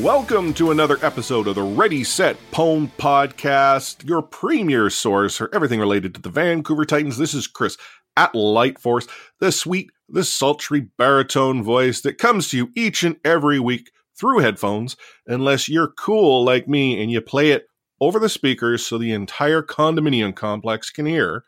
[0.00, 5.78] Welcome to another episode of the Ready Set Pwn Podcast, your premier source for everything
[5.78, 7.18] related to the Vancouver Titans.
[7.18, 7.76] This is Chris
[8.16, 9.06] at Light Force,
[9.40, 14.38] the sweet, the sultry baritone voice that comes to you each and every week through
[14.38, 17.66] headphones, unless you're cool like me and you play it
[18.00, 21.44] over the speakers so the entire condominium complex can hear.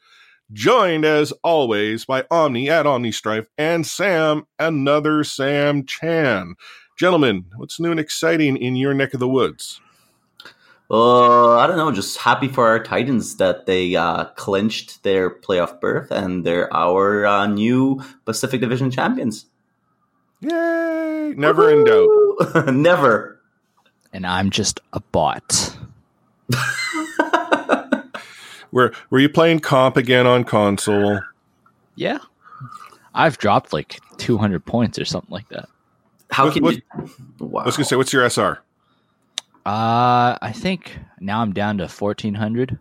[0.52, 6.54] Joined as always by Omni at Omni Strife and Sam, another Sam Chan.
[6.96, 9.80] Gentlemen, what's new and exciting in your neck of the woods?
[10.90, 11.90] Uh, I don't know.
[11.90, 17.24] Just happy for our Titans that they uh, clinched their playoff berth and they're our
[17.24, 19.46] uh, new Pacific Division champions.
[20.40, 21.32] Yay!
[21.36, 22.66] Never in doubt.
[22.74, 23.40] Never.
[24.12, 25.74] And I'm just a bot.
[28.72, 31.20] were Were you playing comp again on console?
[31.94, 32.18] Yeah,
[33.14, 35.68] I've dropped like 200 points or something like that.
[36.32, 36.82] How What- can what- you?
[37.38, 37.62] Wow.
[37.62, 38.58] I was gonna say, what's your SR?
[39.64, 42.78] Uh, I think now I'm down to 1400.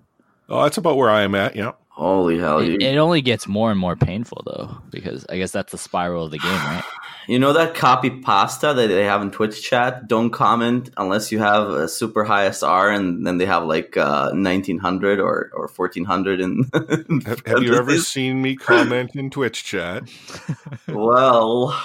[0.49, 1.55] Oh, that's about where I am at.
[1.55, 1.73] Yeah.
[1.89, 2.59] Holy hell!
[2.59, 5.77] It, You, it only gets more and more painful though, because I guess that's the
[5.77, 6.83] spiral of the game, right?
[7.27, 10.07] you know that copy pasta that they have in Twitch chat?
[10.07, 14.31] Don't comment unless you have a super high SR, and then they have like uh,
[14.33, 16.39] nineteen hundred or or fourteen hundred.
[16.41, 16.65] And
[17.27, 20.03] Have, have you ever seen me comment in Twitch chat?
[20.87, 21.83] Well, a,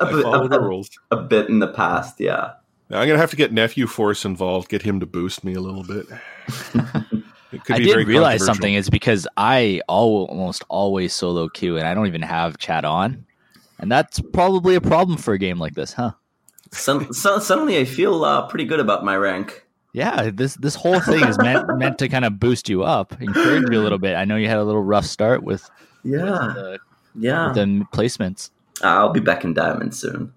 [0.00, 0.90] I bit- follow the a- rules.
[1.10, 2.52] a bit in the past, yeah.
[2.90, 5.60] Now, I'm gonna have to get nephew Force involved, get him to boost me a
[5.60, 6.06] little bit.
[7.50, 11.48] It could I be did very realize something is because I al- almost always solo
[11.48, 13.24] queue and I don't even have chat on,
[13.78, 16.10] and that's probably a problem for a game like this, huh?
[16.72, 19.64] Some, so, suddenly, I feel uh, pretty good about my rank.
[19.94, 23.64] Yeah, this this whole thing is meant meant to kind of boost you up, encourage
[23.70, 24.14] you a little bit.
[24.14, 25.68] I know you had a little rough start with
[26.04, 26.18] Yeah,
[26.54, 26.78] the,
[27.14, 27.46] yeah.
[27.46, 28.50] with the placements.
[28.82, 30.32] I'll be back in diamond soon.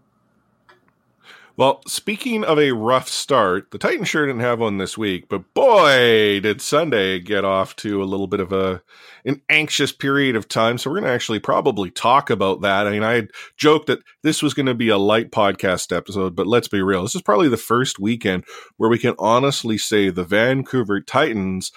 [1.58, 5.54] Well, speaking of a rough start, the Titans sure didn't have one this week, but
[5.54, 8.82] boy, did Sunday get off to a little bit of a
[9.26, 10.78] an anxious period of time.
[10.78, 12.88] So we're going to actually probably talk about that.
[12.88, 16.48] I mean, I joked that this was going to be a light podcast episode, but
[16.48, 17.04] let's be real.
[17.04, 18.46] This is probably the first weekend
[18.78, 21.72] where we can honestly say the Vancouver Titans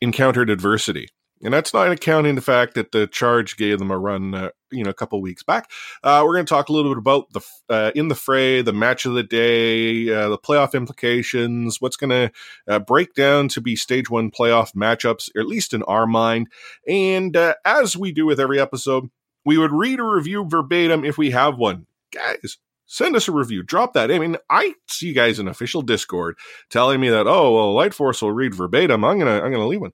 [0.00, 1.08] encountered adversity.
[1.42, 4.84] And that's not accounting the fact that the charge gave them a run, uh, you
[4.84, 5.70] know, a couple weeks back.
[6.02, 8.72] Uh, we're going to talk a little bit about the uh, in the fray, the
[8.72, 12.30] match of the day, uh, the playoff implications, what's going to
[12.66, 16.48] uh, break down to be stage one playoff matchups, at least in our mind.
[16.86, 19.10] And uh, as we do with every episode,
[19.44, 21.86] we would read a review verbatim if we have one.
[22.12, 23.62] Guys, send us a review.
[23.62, 24.10] Drop that.
[24.10, 26.36] I mean, I see you guys in official Discord
[26.70, 29.04] telling me that, oh, well, Light Force will read verbatim.
[29.04, 29.92] I'm gonna I'm gonna leave one.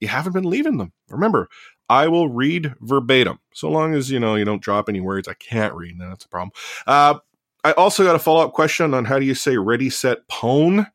[0.00, 0.92] You haven't been leaving them.
[1.08, 1.48] Remember,
[1.88, 3.38] I will read verbatim.
[3.52, 6.24] So long as you know you don't drop any words I can't read, then that's
[6.24, 6.52] a problem.
[6.86, 7.18] Uh,
[7.62, 10.86] I also got a follow up question on how do you say ready set pwn.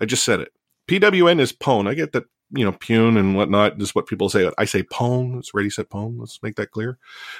[0.00, 0.52] I just said it.
[0.88, 1.88] PWN is pwn.
[1.88, 4.50] I get that you know pune and whatnot is what people say.
[4.58, 5.38] I say pwn.
[5.38, 6.18] It's ready set pwn.
[6.18, 6.98] Let's make that clear.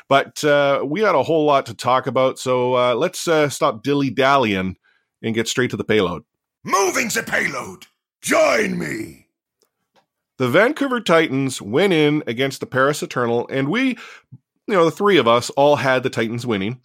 [0.09, 3.83] But uh, we got a whole lot to talk about, so uh, let's uh, stop
[3.83, 4.77] dilly dallying
[5.23, 6.25] and get straight to the payload.
[6.65, 7.87] Moving the payload.
[8.23, 9.24] Join me.
[10.45, 13.97] The Vancouver Titans went in against the Paris Eternal, and we,
[14.67, 16.83] you know, the three of us all had the Titans winning.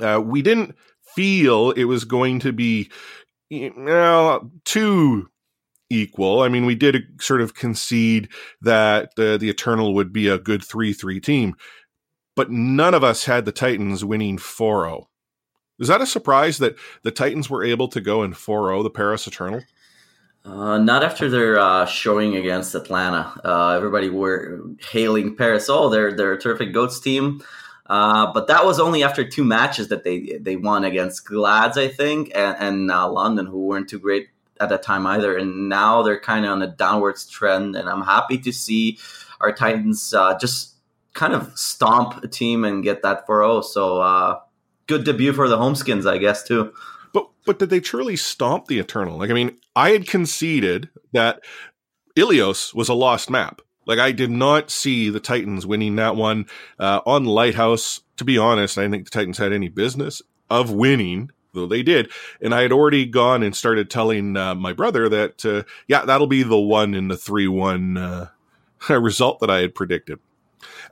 [0.00, 0.74] Uh, we didn't
[1.14, 2.90] feel it was going to be
[3.50, 5.28] you know, too
[5.90, 6.40] equal.
[6.40, 8.30] I mean, we did sort of concede
[8.62, 11.54] that uh, the Eternal would be a good 3 3 team,
[12.34, 15.10] but none of us had the Titans winning 4 0.
[15.78, 18.88] Is that a surprise that the Titans were able to go in 4 0, the
[18.88, 19.60] Paris Eternal?
[20.44, 23.32] Uh, not after their uh, showing against Atlanta.
[23.44, 24.60] Uh, everybody were
[24.90, 25.68] hailing Paris.
[25.68, 27.42] Oh, they're they're a terrific goats team.
[27.86, 31.88] Uh, but that was only after two matches that they they won against Glads, I
[31.88, 34.28] think, and, and uh, London, who weren't too great
[34.58, 35.36] at that time either.
[35.36, 37.76] And now they're kind of on a downwards trend.
[37.76, 38.98] And I'm happy to see
[39.40, 40.74] our Titans uh, just
[41.14, 43.64] kind of stomp a team and get that 4-0.
[43.64, 44.40] So
[44.86, 46.72] good debut for the Homeskins, I guess, too.
[47.44, 49.18] But did they truly stomp the Eternal?
[49.18, 51.40] Like, I mean, I had conceded that
[52.16, 53.60] Ilios was a lost map.
[53.84, 56.46] Like, I did not see the Titans winning that one
[56.78, 58.00] uh, on Lighthouse.
[58.18, 61.82] To be honest, I didn't think the Titans had any business of winning, though they
[61.82, 62.12] did.
[62.40, 66.28] And I had already gone and started telling uh, my brother that, uh, yeah, that'll
[66.28, 68.28] be the one in the 3 1 uh,
[68.90, 70.20] result that I had predicted.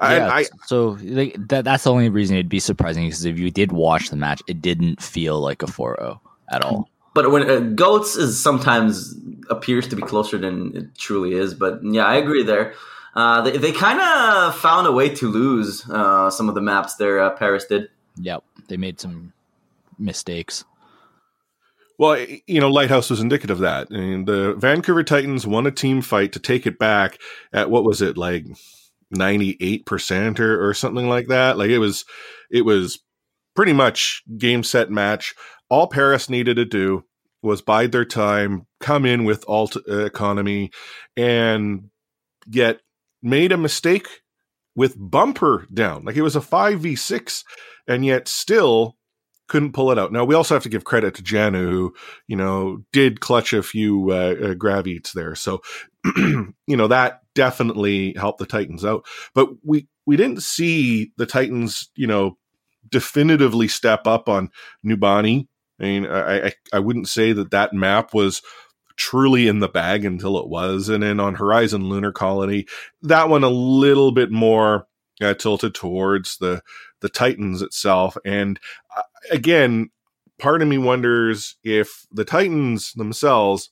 [0.03, 3.51] Yeah, I, so like, that, that's the only reason it'd be surprising because if you
[3.51, 6.21] did watch the match, it didn't feel like a 4 0
[6.51, 6.89] at all.
[7.15, 9.15] But when uh, goats is sometimes
[9.51, 11.55] appears to be closer than it truly is.
[11.55, 12.75] But yeah, I agree there.
[13.15, 16.95] Uh, they they kind of found a way to lose uh, some of the maps
[16.95, 17.21] there.
[17.21, 17.89] Uh, Paris did.
[18.17, 19.33] Yep, they made some
[19.99, 20.65] mistakes.
[21.99, 23.89] Well, you know, Lighthouse was indicative of that.
[23.91, 27.19] I mean, the Vancouver Titans won a team fight to take it back
[27.53, 28.47] at what was it like
[29.11, 31.59] ninety eight percent or or something like that.
[31.59, 32.05] Like it was,
[32.51, 33.01] it was
[33.61, 35.35] pretty much game set match.
[35.69, 37.05] All Paris needed to do
[37.43, 40.71] was bide their time, come in with ult economy,
[41.15, 41.91] and
[42.49, 42.81] get
[43.23, 44.23] made a mistake
[44.75, 46.07] with bumper down.
[46.07, 47.45] Like it was a 5v6,
[47.87, 48.97] and yet still
[49.47, 50.11] couldn't pull it out.
[50.11, 51.95] Now, we also have to give credit to Janu, who,
[52.29, 55.35] you know, did clutch a few uh, uh, grav eats there.
[55.35, 55.61] So,
[56.17, 59.05] you know, that definitely helped the Titans out.
[59.35, 62.39] But we, we didn't see the Titans, you know,
[62.89, 64.51] definitively step up on
[64.85, 65.47] Numbani
[65.81, 68.43] I mean, I, I, I wouldn't say that that map was
[68.97, 70.89] truly in the bag until it was.
[70.89, 72.67] And then on Horizon Lunar Colony,
[73.03, 74.87] that one a little bit more
[75.23, 76.63] uh, tilted towards the
[77.01, 78.17] the Titans itself.
[78.27, 78.61] And
[78.95, 79.89] uh, again,
[80.39, 83.71] part of me wonders if the Titans themselves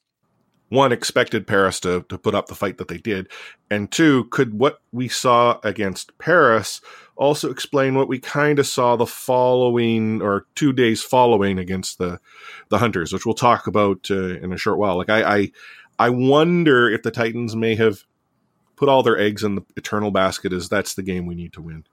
[0.69, 3.29] one expected Paris to to put up the fight that they did,
[3.71, 6.81] and two, could what we saw against Paris
[7.17, 12.21] also explain what we kind of saw the following or two days following against the
[12.69, 14.97] the Hunters, which we'll talk about uh, in a short while.
[14.97, 15.53] Like I, I
[15.99, 18.05] I wonder if the Titans may have
[18.77, 21.61] put all their eggs in the eternal basket as that's the game we need to
[21.61, 21.85] win.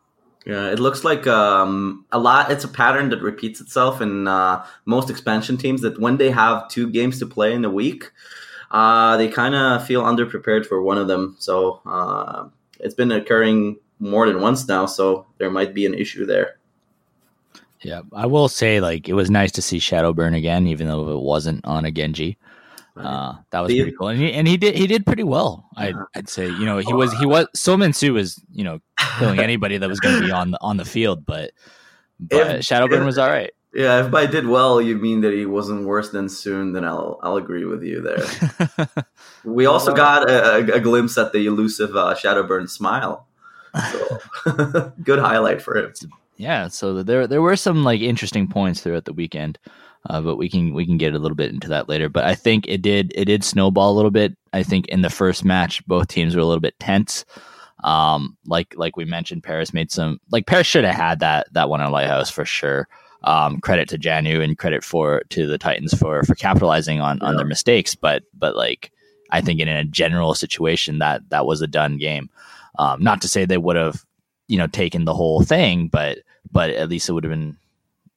[0.45, 2.51] Yeah, it looks like um, a lot.
[2.51, 5.81] It's a pattern that repeats itself in uh, most expansion teams.
[5.81, 8.11] That when they have two games to play in a week,
[8.75, 11.37] uh, they kind of feel underprepared for one of them.
[11.39, 12.49] So uh,
[12.81, 16.57] it's been occurring more than once now, so there might be an issue there.
[17.79, 21.21] Yeah, I will say like it was nice to see Shadowburn again, even though it
[21.21, 22.37] wasn't on a Genji.
[22.97, 25.69] Uh, that was pretty cool, and he, and he did he did pretty well.
[25.77, 28.79] I'd, I'd say you know he was he was Seominsoo was you know
[29.19, 31.51] killing anybody that was going to be on the on the field, but
[32.19, 33.51] but if, Shadowburn if, was all right.
[33.75, 37.19] Yeah, if by did well, you mean that he wasn't worse than soon, then I'll
[37.21, 39.05] I'll agree with you there.
[39.43, 43.27] we also got a, a, glimpse at the elusive uh, Shadowburn smile.
[43.91, 45.93] So good highlight for him.
[46.37, 49.59] Yeah, so there there were some like interesting points throughout the weekend.
[50.09, 52.07] Uh, but we can we can get a little bit into that later.
[52.07, 54.37] But I think it did it did snowball a little bit.
[54.53, 57.25] I think in the first match, both teams were a little bit tense.
[57.83, 61.67] Um, like like we mentioned, Paris made some like Paris should have had that that
[61.67, 62.87] one on Lighthouse for sure
[63.25, 67.35] um, credit to Janu and credit for to the Titans for for capitalizing on on
[67.35, 67.95] their mistakes.
[67.95, 68.91] But but like
[69.31, 72.29] I think in a general situation that that was a done game.
[72.77, 74.05] Um, not to say they would have
[74.47, 76.19] you know taken the whole thing, but
[76.51, 77.57] but at least it would have been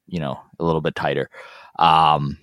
[0.07, 1.31] you know a little bit tighter.
[1.79, 2.39] Um,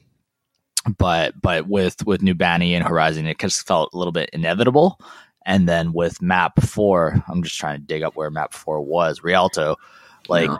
[0.98, 5.00] but but with with Numbani and Horizon, it just felt a little bit inevitable.
[5.48, 9.24] And then with map four, I'm just trying to dig up where map four was.
[9.24, 9.76] Rialto,
[10.28, 10.58] like yeah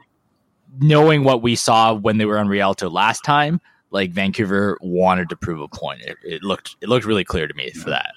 [0.80, 5.36] knowing what we saw when they were on Rialto last time, like Vancouver wanted to
[5.36, 6.02] prove a point.
[6.02, 8.14] It, it looked it looked really clear to me for that.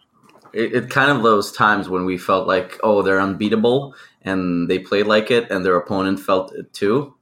[0.52, 4.78] It, it, kind of those times when we felt like, oh, they're unbeatable, and they
[4.78, 7.14] played like it, and their opponent felt it too.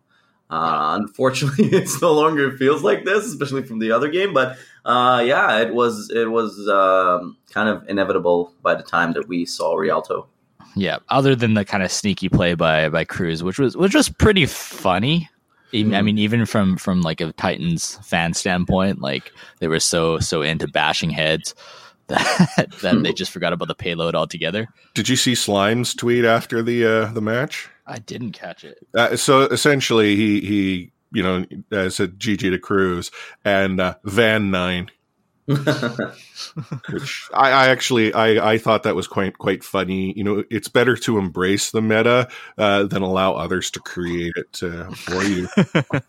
[0.49, 4.33] Uh, unfortunately, it's no longer feels like this, especially from the other game.
[4.33, 9.28] But uh, yeah, it was it was um, kind of inevitable by the time that
[9.28, 10.28] we saw Rialto.
[10.76, 14.11] Yeah, other than the kind of sneaky play by by Kruise, which was which was
[14.11, 15.30] pretty funny.
[15.73, 15.97] Even, mm.
[15.97, 20.42] I mean, even from from like a Titans fan standpoint, like they were so so
[20.42, 21.54] into bashing heads
[22.09, 24.68] that that they just forgot about the payload altogether.
[24.95, 27.71] Did you see Slime's tweet after the uh, the match?
[27.87, 28.78] I didn't catch it.
[28.95, 33.11] Uh, so essentially, he he you know uh, said GG to Kruise
[33.47, 34.90] and uh, Van Nine
[35.47, 40.12] Which I, I, actually I, I thought that was quite quite funny.
[40.17, 44.62] You know, it's better to embrace the meta uh, than allow others to create it
[44.62, 45.49] uh, for you.
[45.81, 46.00] but,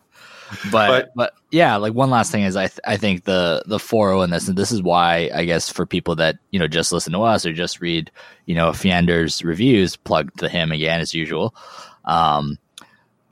[0.72, 4.24] But- but yeah, like one last thing is I th- I think the the 4
[4.24, 7.12] in this and this is why I guess for people that you know just listen
[7.14, 8.10] to us or just read
[8.46, 11.54] you know Fiender's reviews, plug to him again as usual.
[12.04, 12.58] Um,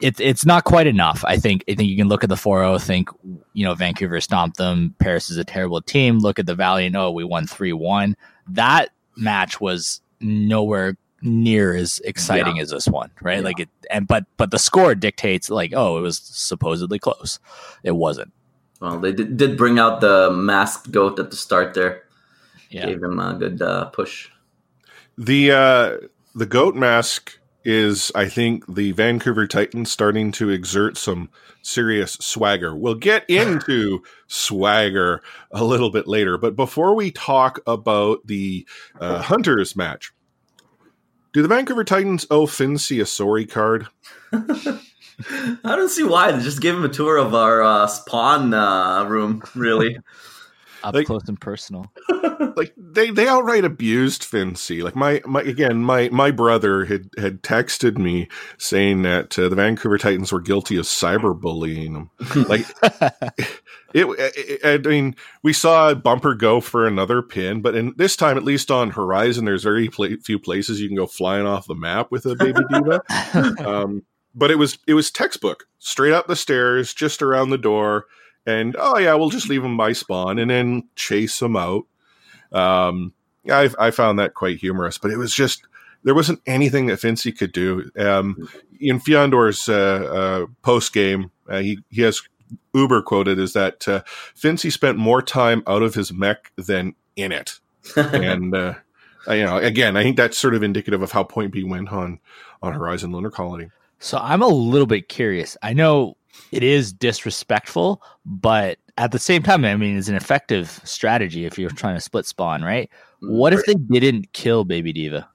[0.00, 1.25] it's it's not quite enough.
[1.26, 3.09] I think I think you can look at the 4-0, think
[3.53, 4.95] you know Vancouver stomped them.
[4.99, 6.19] Paris is a terrible team.
[6.19, 6.91] Look at the Valley.
[6.95, 8.17] Oh, we won three one.
[8.49, 13.38] That match was nowhere near as exciting as this one, right?
[13.38, 13.45] Yeah.
[13.45, 17.38] Like it, and but but the score dictates like oh it was supposedly close.
[17.83, 18.33] It wasn't.
[18.81, 22.03] Well, they did, did bring out the masked goat at the start there.
[22.69, 22.87] Yeah.
[22.87, 24.29] Gave him a good uh, push.
[25.17, 25.97] The uh,
[26.35, 31.29] the goat mask is, I think, the Vancouver Titans starting to exert some
[31.63, 32.77] serious swagger.
[32.77, 35.21] We'll get into swagger
[35.51, 38.67] a little bit later, but before we talk about the
[39.01, 40.13] uh, Hunters match,
[41.33, 43.89] do the Vancouver Titans owe Fincsy a sorry card?
[44.33, 44.79] I
[45.65, 46.31] don't see why.
[46.31, 49.99] They just gave him a tour of our uh, spawn uh, room, really.
[50.87, 51.90] Up Like- close and personal.
[52.57, 54.83] like they they outright abused Fincsy.
[54.83, 58.28] Like my my again my my brother had had texted me
[58.59, 62.09] saying that uh, the Vancouver Titans were guilty of cyberbullying.
[62.49, 62.66] Like
[63.95, 68.16] it, it, I mean, we saw a Bumper go for another pin, but in this
[68.16, 71.66] time, at least on Horizon, there's very pla- few places you can go flying off
[71.66, 73.00] the map with a baby diva.
[73.66, 74.02] um,
[74.35, 78.05] but it was it was textbook, straight up the stairs, just around the door,
[78.47, 81.85] and oh yeah, we'll just leave them by spawn and then chase them out.
[82.53, 83.12] Um,
[83.50, 85.67] I I found that quite humorous, but it was just
[86.05, 87.91] there wasn't anything that Fincsy could do.
[87.99, 88.49] Um,
[88.81, 92.23] in Fiondor's uh, uh, post game, uh, he he has
[92.75, 94.03] Uber quoted is that uh,
[94.37, 97.59] Fincsy spent more time out of his mech than in it,
[97.97, 98.75] and uh,
[99.29, 102.21] you know, again, I think that's sort of indicative of how Point B went on
[102.62, 103.71] on Horizon Lunar Colony.
[103.99, 105.57] So I'm a little bit curious.
[105.62, 106.17] I know
[106.52, 111.59] it is disrespectful, but at the same time, I mean, it's an effective strategy if
[111.59, 112.90] you're trying to split spawn, right?
[113.21, 115.28] What if they didn't kill Baby Diva?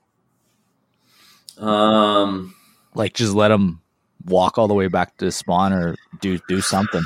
[1.58, 2.56] Um,
[2.96, 3.82] Like, just let them
[4.26, 7.04] walk all the way back to spawn or do do something.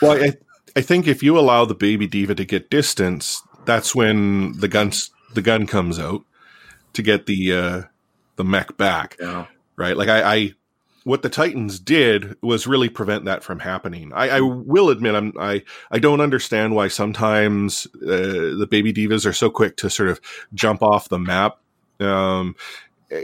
[0.00, 0.32] Well, I,
[0.76, 5.10] I think if you allow the baby diva to get distance, that's when the guns
[5.34, 6.22] the gun comes out
[6.94, 7.82] to get the uh,
[8.36, 9.46] the mech back, yeah.
[9.76, 9.96] right?
[9.96, 10.54] Like I, I,
[11.08, 14.12] what the Titans did was really prevent that from happening.
[14.12, 19.24] I, I will admit, I'm I I don't understand why sometimes uh, the baby divas
[19.24, 20.20] are so quick to sort of
[20.52, 21.60] jump off the map
[21.98, 22.56] um,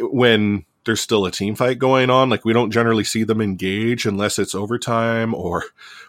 [0.00, 2.30] when there's still a team fight going on.
[2.30, 5.64] Like we don't generally see them engage unless it's overtime or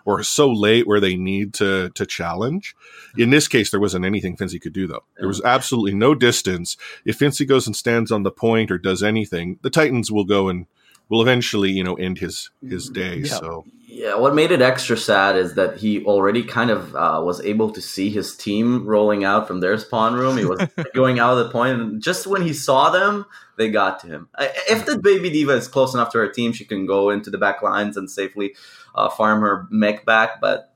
[0.06, 2.74] or so late where they need to to challenge.
[3.18, 5.04] In this case, there wasn't anything Fincsy could do though.
[5.18, 6.78] There was absolutely no distance.
[7.04, 10.48] If Fincsy goes and stands on the point or does anything, the Titans will go
[10.48, 10.68] and
[11.10, 13.18] will eventually, you know, end his his day.
[13.18, 13.34] Yeah.
[13.34, 17.40] So Yeah, what made it extra sad is that he already kind of uh, was
[17.42, 20.38] able to see his team rolling out from their spawn room.
[20.38, 23.26] He was going out of the point, and just when he saw them,
[23.58, 24.30] they got to him.
[24.70, 27.38] If the baby diva is close enough to her team, she can go into the
[27.38, 28.56] back lines and safely
[28.94, 30.42] uh, farm her mech back.
[30.42, 30.75] But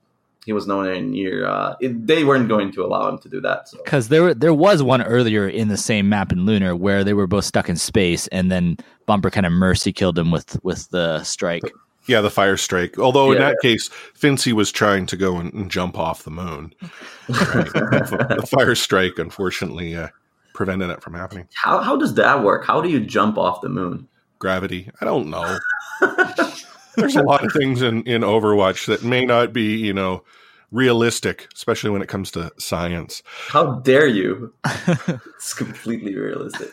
[0.50, 1.46] he was nowhere near.
[1.46, 3.68] Uh, it, they weren't going to allow him to do that.
[3.68, 7.14] So Because there there was one earlier in the same map in Lunar where they
[7.14, 8.76] were both stuck in space, and then
[9.06, 11.62] Bumper kind of mercy killed him with with the strike.
[12.08, 12.98] yeah, the fire strike.
[12.98, 13.50] Although in Yeah.
[13.50, 13.88] that case,
[14.18, 16.74] Fincsy was trying to go and, and jump off the moon.
[17.28, 17.72] Right?
[18.42, 20.08] the fire strike, unfortunately, uh,
[20.54, 21.46] prevented it from happening.
[21.54, 22.66] how how does that work?
[22.66, 24.08] How do you jump off the moon?
[24.40, 24.90] Gravity.
[25.00, 25.58] I don't know.
[26.96, 30.24] There's a lot of things in, in Overwatch that may not be, you know,
[30.72, 33.22] realistic, especially when it comes to science.
[33.48, 34.54] How dare you?
[34.64, 36.70] it's completely realistic.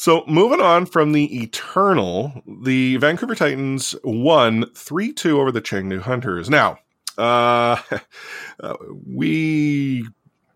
[0.00, 6.48] So moving on from the Eternal, the Vancouver Titans won 3-2 over the Chengdu Hunters.
[6.48, 6.78] Now,
[7.18, 7.76] uh,
[8.60, 8.76] uh,
[9.06, 10.06] we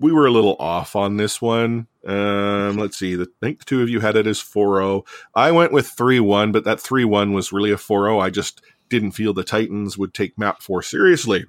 [0.00, 1.88] we were a little off on this one.
[2.06, 3.16] Um, let's see.
[3.16, 5.06] The, I think the two of you had it as 4-0.
[5.34, 8.22] I went with 3-1, but that 3-1 was really a 4-0.
[8.22, 11.44] I just didn't feel the Titans would take map 4 seriously.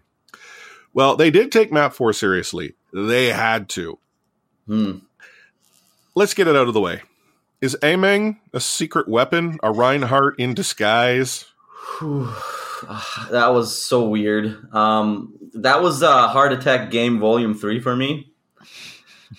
[0.96, 2.74] Well, they did take map 4 seriously.
[2.94, 4.00] They had to.
[4.66, 5.00] Hmm.
[6.16, 7.02] Let's get it out of the way.
[7.60, 9.60] Is Ameng a secret weapon?
[9.62, 11.46] A Reinhardt in disguise?
[12.00, 12.30] Whew.
[12.88, 14.74] Ah, that was so weird.
[14.74, 18.32] Um, that was uh, Heart Attack Game Volume 3 for me.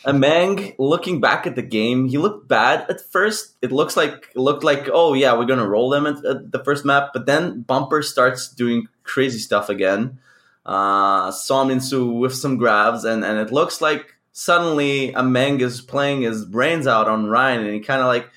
[0.05, 3.55] Ameng, looking back at the game, he looked bad at first.
[3.63, 6.63] It looks like it looked like, oh yeah, we're gonna roll them at, at the
[6.63, 10.19] first map, but then Bumper starts doing crazy stuff again.
[10.67, 16.23] Uh, saw Minsu with some grabs, and, and it looks like suddenly Ameng is playing
[16.23, 18.29] his brains out on Rein, and he kind of like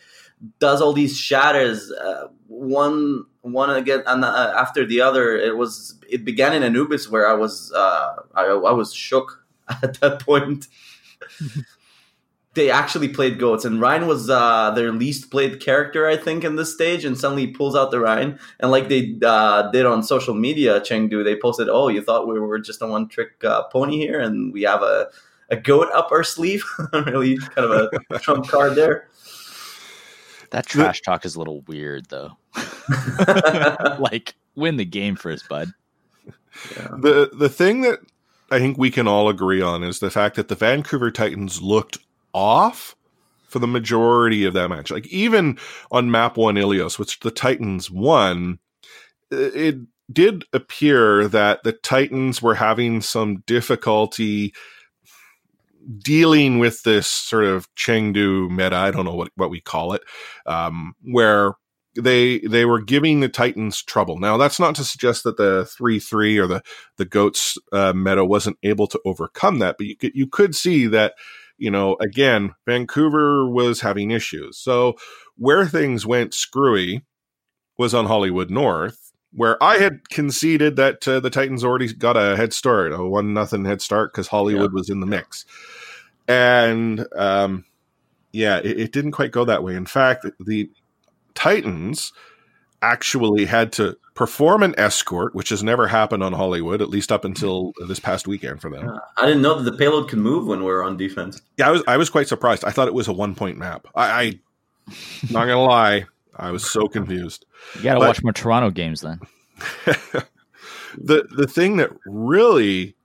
[0.60, 1.92] does all these shatters.
[1.92, 5.36] Uh, one one again and uh, after the other.
[5.36, 10.00] It was it began in Anubis where I was uh, I, I was shook at
[10.02, 10.68] that point.
[12.60, 16.58] they actually played goats, and Rein was uh, their least played character, I think, in
[16.58, 17.06] this stage.
[17.06, 20.82] And suddenly he pulls out the Rein, and like they uh, did on social media,
[20.82, 24.20] Chengdu, they posted, "Oh, you thought we were just a one trick uh, pony here,
[24.20, 25.08] and we have a
[25.50, 29.08] a goat up our sleeve." really, kind of a trump card there.
[30.52, 32.38] That trash talk is a little weird, though.
[34.00, 35.72] like, win the game first, bud.
[36.76, 36.88] Yeah.
[37.00, 38.00] The the thing that
[38.52, 42.00] I think we can all agree on is the fact that the Vancouver Titans looked
[42.34, 42.96] off
[43.48, 44.92] for the majority of that match.
[44.92, 45.58] Like even
[45.92, 48.60] on map one Ilios, which the Titans won,
[49.32, 49.78] it
[50.12, 54.54] did appear that the Titans were having some difficulty
[55.98, 58.76] dealing with this sort of Chengdu meta.
[58.76, 60.04] I don't know what, what we call it,
[60.46, 61.54] um, where
[61.96, 64.20] they they were giving the Titans trouble.
[64.20, 66.62] Now that's not to suggest that the three three or the
[66.98, 70.86] the goats uh, meta wasn't able to overcome that, but you could, you could see
[70.88, 71.16] that
[71.60, 74.58] you know again Vancouver was having issues.
[74.58, 74.96] So
[75.38, 77.04] where things went screwy
[77.78, 82.36] was on Hollywood North, where I had conceded that uh, the Titans already got a
[82.36, 84.76] head start, a one nothing head start because Hollywood yeah.
[84.76, 85.46] was in the mix,
[86.28, 87.66] and um,
[88.32, 89.76] yeah, it, it, didn't quite go that way.
[89.76, 90.70] In fact, the
[91.36, 92.12] Titans
[92.82, 97.26] actually had to perform an escort, which has never happened on Hollywood, at least up
[97.26, 99.00] until this past weekend for them.
[99.18, 101.42] I didn't know that the payload can move when we're on defense.
[101.58, 102.66] Yeah, I was I was quite surprised.
[102.66, 103.88] I thought it was a one point map.
[103.96, 104.40] I, I
[105.32, 106.06] not gonna lie,
[106.40, 107.46] I was so confused.
[107.76, 109.20] You got to watch more Toronto games then.
[110.98, 112.96] the the thing that really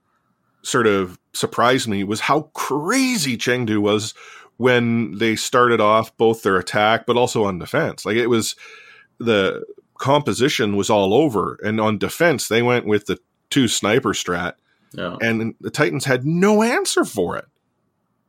[0.61, 4.13] sort of surprised me was how crazy Chengdu was
[4.57, 8.05] when they started off both their attack but also on defense.
[8.05, 8.55] Like it was
[9.19, 9.63] the
[9.97, 13.19] composition was all over, and on defense they went with the
[13.49, 14.53] two sniper strat,
[14.93, 15.15] yeah.
[15.21, 17.45] and the Titans had no answer for it.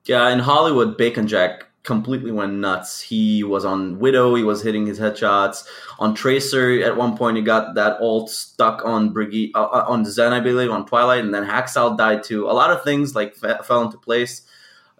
[0.04, 3.00] Yeah, in Hollywood, Bacon Jack completely went nuts.
[3.00, 5.66] He was on Widow, he was hitting his headshots.
[5.98, 10.04] On Tracer, at one point, he got that ult stuck on Brigitte, uh, uh on
[10.04, 12.50] Zen, I believe, on Twilight, and then Haksal died too.
[12.50, 14.42] A lot of things like f- fell into place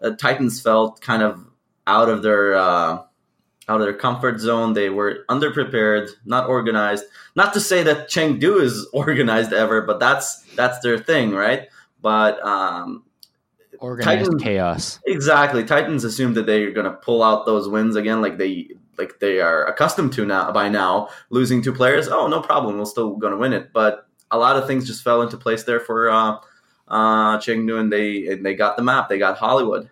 [0.02, 1.46] uh, Titans felt kind of
[1.86, 3.02] out of their uh,
[3.68, 4.72] out of their comfort zone.
[4.72, 7.04] They were underprepared, not organized.
[7.34, 11.68] Not to say that Chengdu is organized ever, but that's that's their thing, right?
[12.00, 13.04] But um,
[13.78, 15.00] organized Titans, chaos.
[15.06, 15.64] Exactly.
[15.64, 19.40] Titans assume that they're going to pull out those wins again, like they like they
[19.40, 21.08] are accustomed to now by now.
[21.30, 23.72] Losing two players, oh no problem, we're still going to win it.
[23.72, 26.38] But a lot of things just fell into place there for uh,
[26.88, 29.08] uh, Chengdu, and they and they got the map.
[29.08, 29.88] They got Hollywood.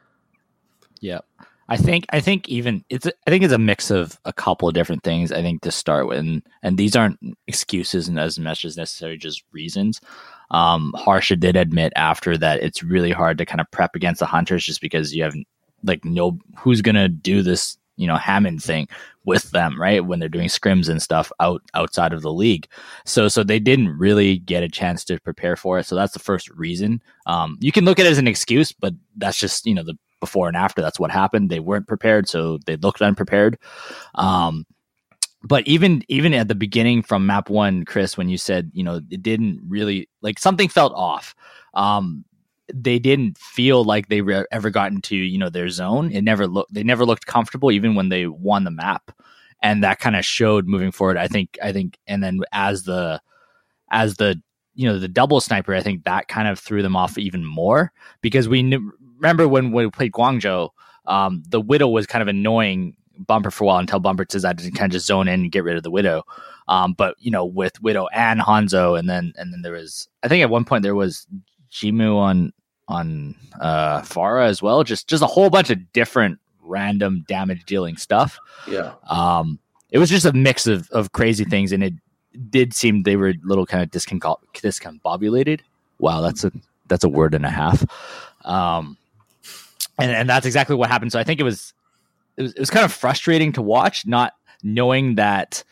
[1.01, 1.21] Yeah,
[1.69, 4.75] I think I think even it's I think it's a mix of a couple of
[4.75, 5.33] different things.
[5.33, 9.17] I think to start with, and, and these aren't excuses and as much as necessary,
[9.17, 10.01] just reasons.
[10.51, 14.27] Um, Harsha did admit after that it's really hard to kind of prep against the
[14.27, 15.35] hunters just because you have
[15.83, 18.89] like no who's gonna do this you know Hammond thing
[19.25, 20.05] with them, right?
[20.05, 22.69] When they're doing scrims and stuff out outside of the league.
[23.05, 25.87] So so they didn't really get a chance to prepare for it.
[25.87, 27.03] So that's the first reason.
[27.27, 29.97] Um, you can look at it as an excuse, but that's just you know the
[30.25, 30.83] before and after.
[30.83, 31.51] That's what happened.
[31.51, 33.59] They weren't prepared, so they looked unprepared.
[34.15, 34.67] Um,
[35.43, 39.01] but even even at the beginning from map one, Chris, when you said you know
[39.11, 41.35] it didn't really like something felt off.
[41.75, 42.25] Um,
[42.73, 46.11] they didn't feel like they re- ever got into you know their zone.
[46.11, 49.11] It never looked they never looked comfortable even when they won the map,
[49.63, 51.19] and that kind of showed moving forward.
[51.19, 53.21] I think I think and then as the
[53.91, 54.41] as the
[54.75, 57.93] you know the double sniper, I think that kind of threw them off even more
[58.23, 60.71] because we knew, remember when we played Guangzhou,
[61.07, 64.71] um, the widow was kind of annoying Bumper for a while until Bumper decided to
[64.71, 66.25] kind of just zone in and get rid of the widow.
[66.67, 70.29] Um, but you know with Widow and Hanzo, and then and then there was I
[70.29, 71.27] think at one point there was
[71.71, 72.53] JinMu on
[72.89, 74.83] on uh Pharah as well.
[74.83, 78.39] Just just a whole bunch of different random damage dealing stuff.
[78.67, 78.95] Yeah.
[79.09, 79.59] Um
[79.91, 81.95] it was just a mix of of crazy things and it
[82.51, 85.61] did seem they were a little kind of discombobulated.
[85.99, 86.53] Wow, that's a
[86.89, 87.85] that's a word and a half.
[88.45, 88.97] Um
[89.99, 91.13] and and that's exactly what happened.
[91.13, 91.75] So I think it was
[92.37, 95.65] it was it was kind of frustrating to watch not knowing that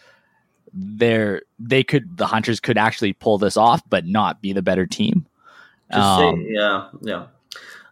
[0.75, 4.87] they're they could the hunters could actually pull this off but not be the better
[4.87, 5.27] team
[5.93, 7.27] um, say, yeah, yeah.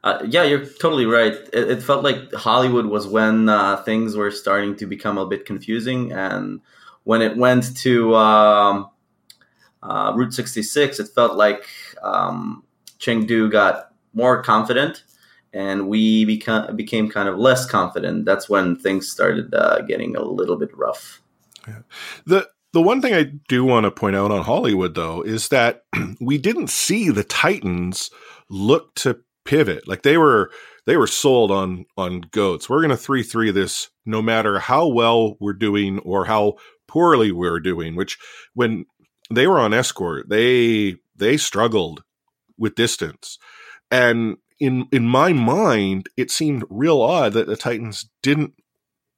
[0.03, 1.35] Uh, yeah, you're totally right.
[1.53, 5.45] It, it felt like Hollywood was when uh, things were starting to become a bit
[5.45, 6.61] confusing, and
[7.05, 8.88] when it went to um,
[9.83, 11.69] uh, Route 66, it felt like
[12.03, 12.64] um,
[12.99, 15.05] Chengdu got more confident,
[15.53, 18.25] and we beca- became kind of less confident.
[18.25, 21.21] That's when things started uh, getting a little bit rough.
[21.67, 21.81] Yeah.
[22.27, 25.83] The The one thing I do want to point out on Hollywood, though, is that
[26.21, 28.11] we didn't see the Titans
[28.49, 29.89] look to pivot.
[29.89, 30.51] Like they were,
[30.87, 32.69] they were sold on on goats.
[32.69, 36.55] We're going to three three this, no matter how well we're doing or how
[36.87, 37.97] poorly we're doing.
[37.97, 38.19] Which,
[38.55, 38.87] when
[39.33, 42.03] they were on escort, they they struggled
[42.57, 43.39] with distance,
[43.91, 48.53] and in in my mind, it seemed real odd that the Titans didn't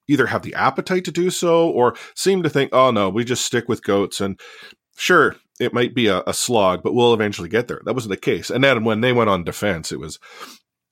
[0.08, 3.44] either have the appetite to do so or seem to think, oh no, we just
[3.44, 4.40] stick with goats and
[4.96, 7.80] sure, it might be a, a slog, but we'll eventually get there.
[7.84, 8.50] That wasn't the case.
[8.50, 10.18] And then when they went on defense, it was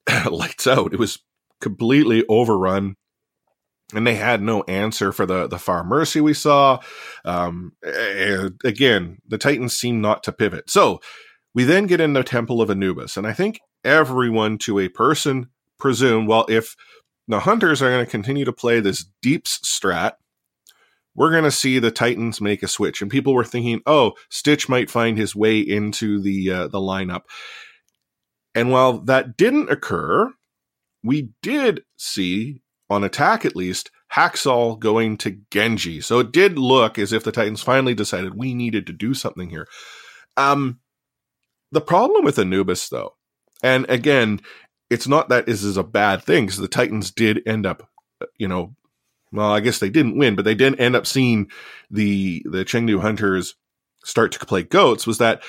[0.31, 0.93] lights out.
[0.93, 1.19] It was
[1.61, 2.97] completely overrun.
[3.93, 6.79] And they had no answer for the the Pharmercy we saw.
[7.25, 10.71] Um, again, the Titans seem not to pivot.
[10.71, 11.01] So
[11.55, 15.49] we then get in the Temple of Anubis, and I think everyone to a person
[15.79, 16.77] presume, well, if
[17.29, 20.13] the Hunters are going to continue to play this deeps strat,
[21.15, 23.03] we're going to see the Titans make a switch.
[23.03, 27.23] And people were thinking, oh, Stitch might find his way into the uh, the lineup.
[28.55, 30.33] And while that didn't occur,
[31.03, 36.01] we did see on attack at least Haksal going to Genji.
[36.01, 39.51] So it did look as if the Titans finally decided we needed to do something
[39.51, 39.69] here.
[40.37, 40.81] Um,
[41.71, 43.15] the problem with Anubis, though,
[43.63, 44.41] and again,
[44.89, 47.89] it's not that this is a bad thing because the Titans did end up,
[48.21, 48.75] uh, you know,
[49.33, 51.51] well, I guess they didn't win, but they did end up seeing
[51.91, 53.55] the the Chengdu Hunters
[54.05, 55.07] start to play goats.
[55.07, 55.43] Was that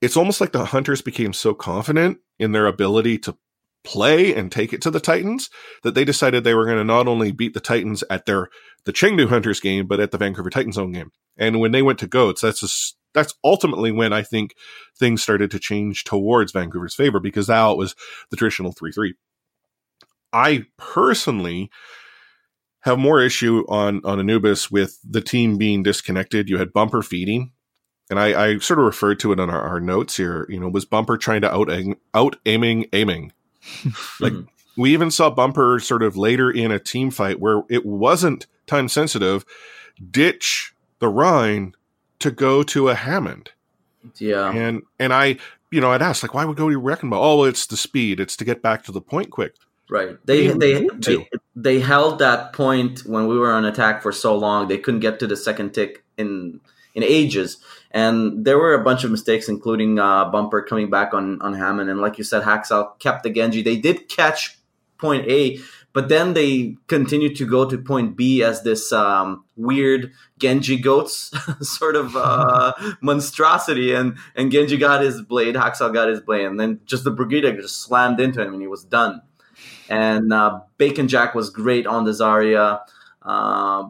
[0.00, 3.36] it's almost like the Hunters became so confident in their ability to
[3.84, 5.50] play and take it to the Titans
[5.82, 8.48] that they decided they were going to not only beat the Titans at their
[8.84, 11.12] the Chengdu Hunters game, but at the Vancouver Titans own game.
[11.36, 14.54] And when they went to goats, that's just that's ultimately when I think
[14.98, 17.94] things started to change towards Vancouver's favor because now it was
[18.30, 19.14] the traditional 3 3.
[20.32, 21.70] I personally
[22.80, 26.48] have more issue on, on Anubis with the team being disconnected.
[26.48, 27.52] You had Bumper feeding,
[28.10, 30.46] and I, I sort of referred to it on our, our, notes here.
[30.48, 31.70] You know, was Bumper trying to out,
[32.14, 33.32] out aiming, aiming?
[34.20, 34.32] like,
[34.76, 38.88] we even saw Bumper sort of later in a team fight where it wasn't time
[38.88, 39.44] sensitive,
[40.10, 41.74] ditch the Rein
[42.22, 43.52] to go to a Hammond.
[44.18, 44.50] Yeah.
[44.50, 45.36] And and I,
[45.70, 47.40] you know, I'd ask like, why would go to Wrecking Ball?
[47.40, 48.20] Oh, it's the speed.
[48.20, 49.54] It's to get back to the point quick.
[49.90, 50.16] Right.
[50.24, 54.68] They they they, they, held that point when we were on attack for so long.
[54.68, 56.60] They couldn't get to the second tick in
[56.94, 57.58] in ages,
[57.90, 61.90] and there were a bunch of mistakes, including uh, Bumper coming back on on Hammond.
[61.90, 63.60] And like you said, Haksal kept the Genji.
[63.60, 64.56] They did catch
[64.98, 65.58] point A,
[65.92, 71.32] but then they continued to go to point B as this um, weird Genji goats
[71.60, 76.58] sort of uh, monstrosity, and and Genji got his blade, Haksal got his blade, and
[76.58, 79.22] then just the Brigitte just slammed into him, and he was done.
[79.88, 82.80] And uh, Bacon Jack was great on the Zarya.
[83.20, 83.88] Uh,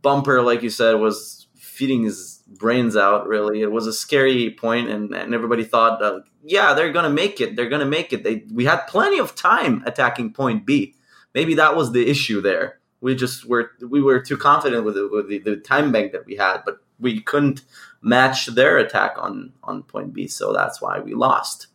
[0.00, 3.28] Bumper, like you said, was feeding his brains out.
[3.28, 7.40] Really, it was a scary point, and, and everybody thought, uh, yeah, they're gonna make
[7.40, 7.54] it.
[7.54, 8.24] They're gonna make it.
[8.24, 10.96] They we had plenty of time attacking point B
[11.34, 12.78] maybe that was the issue there.
[13.00, 16.26] We just were we were too confident with, the, with the, the time bank that
[16.26, 17.62] we had, but we couldn't
[18.00, 21.66] match their attack on on point B, so that's why we lost.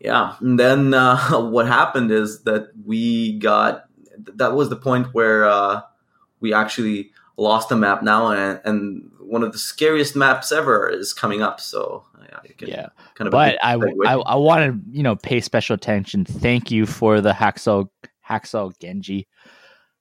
[0.00, 3.86] Yeah, and then uh, what happened is that we got
[4.34, 5.82] that was the point where uh,
[6.40, 11.12] we actually lost the map now, and, and one of the scariest maps ever is
[11.12, 11.60] coming up.
[11.60, 12.04] So
[12.60, 13.32] yeah, kind of.
[13.32, 13.74] But I,
[14.06, 16.24] I, I want to you know pay special attention.
[16.24, 17.88] Thank you for the Haksal
[18.28, 19.26] Haksal Genji.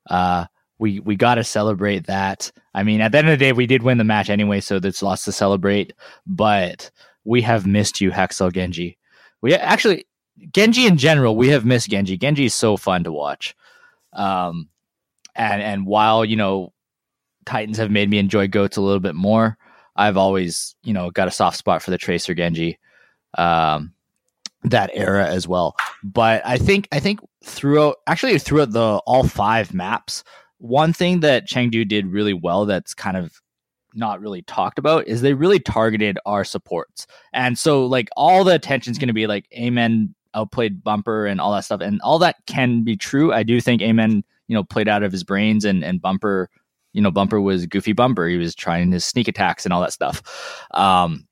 [0.10, 0.46] Uh,
[0.80, 2.52] we we got to celebrate that.
[2.74, 4.80] I mean, at the end of the day, we did win the match anyway, so
[4.80, 5.94] there's lots to celebrate.
[6.26, 6.92] But
[7.24, 8.98] we have missed you, Haksal Genji.
[9.42, 10.06] We actually
[10.54, 12.18] Genji in general, we have missed Genji.
[12.18, 13.56] Genji is so fun to watch.
[14.14, 14.70] Um,
[15.36, 16.74] and and while you know
[17.46, 19.58] Titans have made me enjoy goats a little bit more,
[19.98, 22.80] I've always you know got a soft spot for the Tracer Genji.
[23.38, 23.94] Um,
[24.64, 25.76] that era as well.
[26.04, 30.24] But I think I think throughout actually throughout the all five maps,
[30.58, 33.42] one thing that Chengdu did really well that's kind of
[33.94, 37.08] not really talked about is they really targeted our supports.
[37.34, 41.42] And so like all the attention is going to be like Ameng outplayed Bumper and
[41.42, 43.34] all that stuff and all that can be true.
[43.34, 46.50] I do think Ameng, you know, played out of his brains and and Bumper,
[46.98, 48.28] you know, Bumper was goofy Bumper.
[48.28, 50.66] He was trying his sneak attacks and all that stuff.
[50.72, 51.28] Um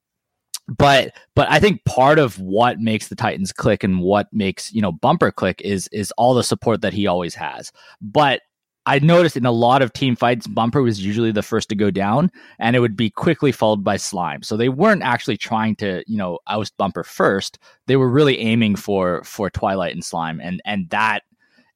[0.67, 4.82] but but I think part of what makes the Titans click and what makes you
[4.82, 7.71] know Bumper click is is all the support that he always has.
[8.01, 8.41] But
[8.88, 11.89] I noticed in a lot of team fights, Bumper was usually the first to go
[11.89, 14.43] down, and it would be quickly followed by Slime.
[14.43, 17.58] So they weren't actually trying to, you know, oust Bumper first.
[17.88, 21.23] They were really aiming for for Twilight and Slime, and and that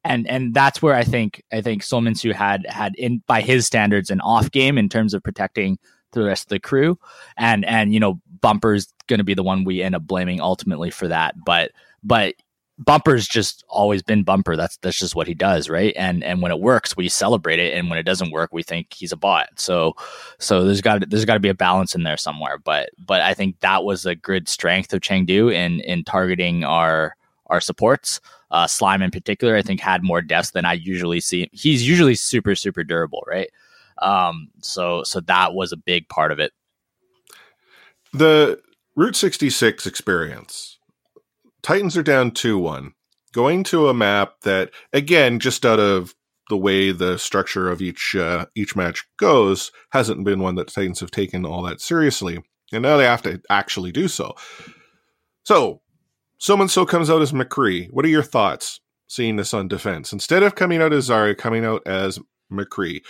[0.04, 4.10] and and that's where I think I think Seominsoo had had in by his standards
[4.10, 5.78] an off game in terms of protecting
[6.12, 6.98] the rest of the crew,
[7.38, 10.90] and and you know Bumper's going to be the one we end up blaming ultimately
[10.90, 11.72] for that, but
[12.04, 12.36] but
[12.80, 14.56] Bumper's just always been Bumper.
[14.56, 15.94] That's that's just what he does, right?
[15.98, 18.94] And and when it works, we celebrate it, and when it doesn't work, we think
[18.94, 19.50] he's a bot.
[19.58, 19.96] So
[20.40, 22.58] so there's got there's got to be a balance in there somewhere.
[22.58, 27.18] But but I think that was a good strength of Chengdu in in targeting our
[27.48, 28.22] our supports.
[28.52, 31.50] Uh, Slime in particular, I think had more depth than I usually see.
[31.52, 33.50] He's usually super super durable, right?
[34.02, 36.54] Um, so so that was a big part of it.
[38.14, 38.60] The
[38.96, 40.80] Route 66 experience
[41.62, 42.94] Titans are down 2 1.
[43.32, 46.16] Going to a map that, again, just out of
[46.50, 51.00] the way the structure of each uh, each match goes, hasn't been one that Titans
[51.00, 52.40] have taken all that seriously.
[52.72, 54.36] And now they have to actually do so.
[55.44, 55.82] So,
[56.40, 57.92] someone so comes out as McCree.
[57.92, 60.12] What are your thoughts seeing this on defense?
[60.12, 62.20] Instead of coming out as Zarya, coming out as
[62.52, 63.02] McCree,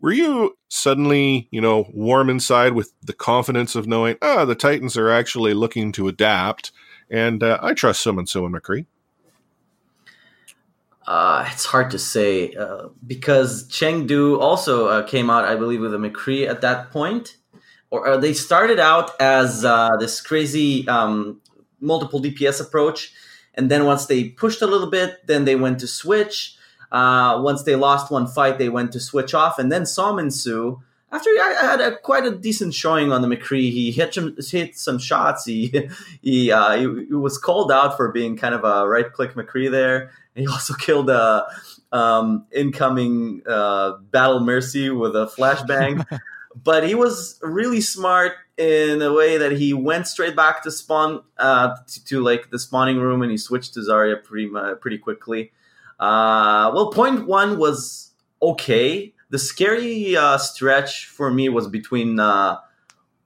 [0.00, 4.96] were you suddenly, you know, warm inside with the confidence of knowing, ah, the Titans
[4.96, 6.70] are actually looking to adapt
[7.10, 8.86] and uh, I trust so and so in McCree.
[11.06, 15.92] Uh, it's hard to say uh, because Chengdu also uh, came out, I believe, with
[15.92, 17.36] a McCree at that point.
[17.90, 21.39] Or uh, they started out as uh, this crazy um,
[21.80, 23.12] multiple DPS approach.
[23.54, 26.56] And then once they pushed a little bit, then they went to switch.
[26.92, 29.58] Uh, once they lost one fight, they went to switch off.
[29.58, 33.90] And then Su after I had a, quite a decent showing on the McCree, he
[33.90, 35.44] hit some, hit some shots.
[35.44, 35.88] He
[36.22, 39.70] he, uh, he, he was called out for being kind of a right click McCree
[39.70, 40.10] there.
[40.34, 41.46] He also killed a
[41.92, 46.06] um, incoming uh, Battle Mercy with a flashbang.
[46.54, 51.22] but he was really smart in a way that he went straight back to spawn
[51.38, 55.52] uh, to, to, like the spawning room and he switched to Zarya pretty pretty quickly.
[55.98, 62.58] Uh, well, point one was okay the scary uh, stretch for me was between uh,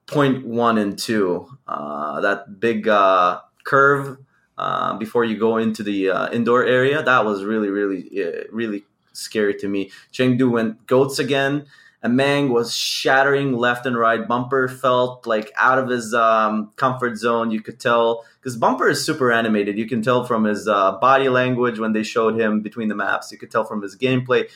[0.07, 1.49] point one and two.
[1.67, 4.19] Uh, that big uh, curve
[4.59, 8.11] uh, before you go into the uh, indoor area that was really, really,
[8.53, 9.91] really scary to me.
[10.13, 11.67] Chengdu went goats again.
[12.05, 14.29] And Mang was shattering left and right.
[14.29, 17.51] Bumper felt like out of his um, comfort zone.
[17.51, 19.77] You could tell because Bumper is super animated.
[19.77, 23.33] You can tell from his body language when they showed him between the maps.
[23.33, 24.49] You could tell from his gameplay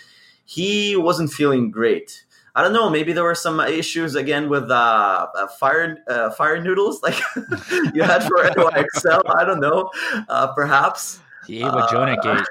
[0.48, 2.24] he wasn't feeling great.
[2.54, 2.88] I don't know.
[2.88, 7.20] Maybe there were some issues again with uh, uh, fire uh, fire noodles like
[7.94, 9.22] you had for NYXL.
[9.36, 9.90] I don't know.
[10.26, 11.20] Uh, perhaps.
[11.46, 12.46] He ate what Jonah ate.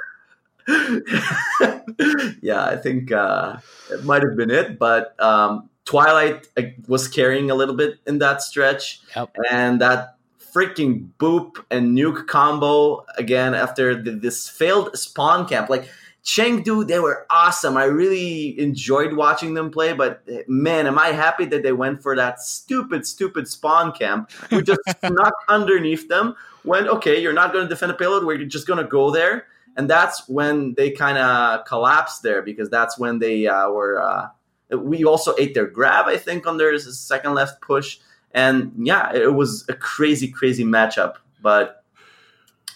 [2.41, 3.57] yeah, I think uh,
[3.89, 4.77] it might have been it.
[4.77, 9.35] But um, Twilight uh, was carrying a little bit in that stretch, yep.
[9.49, 10.17] and that
[10.53, 15.69] freaking boop and nuke combo again after the, this failed spawn camp.
[15.69, 15.87] Like
[16.27, 17.77] Chengdu, they were awesome.
[17.77, 22.17] I really enjoyed watching them play, but man, am I happy that they went for
[22.17, 24.29] that stupid, stupid spawn camp.
[24.51, 26.35] We just snuck underneath them.
[26.63, 29.45] When okay, you're not going to defend a payload, you're just going to go there,
[29.77, 34.01] and that's when they kind of collapsed there because that's when they uh, were.
[34.01, 34.29] Uh,
[34.75, 37.99] we also ate their grab, I think, on their second left push,
[38.31, 41.15] and yeah, it was a crazy, crazy matchup.
[41.41, 41.83] But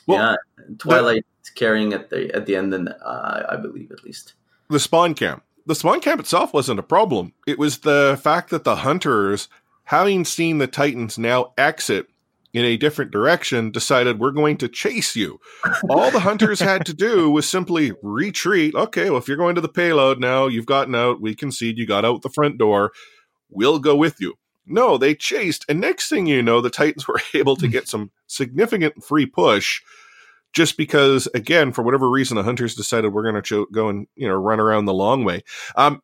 [0.06, 4.36] well, yeah, Twilight carrying at the at the end, and uh, I believe at least
[4.70, 5.44] the spawn camp.
[5.66, 7.34] The spawn camp itself wasn't a problem.
[7.46, 9.50] It was the fact that the hunters,
[9.86, 12.11] having seen the Titans now exit
[12.54, 15.40] in a different direction, decided we're going to chase you.
[15.90, 18.76] All the hunters had to do was simply retreat.
[18.76, 21.22] Okay, well, if you're going to the payload now, you've gotten out.
[21.22, 22.92] We concede you got out the front door.
[23.50, 24.36] We'll go with you.
[24.66, 25.66] No, they chased.
[25.68, 29.82] And next thing you know, the Titans were able to get some significant free push
[30.54, 34.08] just because, again, for whatever reason, the hunters decided we're going to cho- go and
[34.16, 35.44] you know run around the long way.
[35.76, 36.02] Um,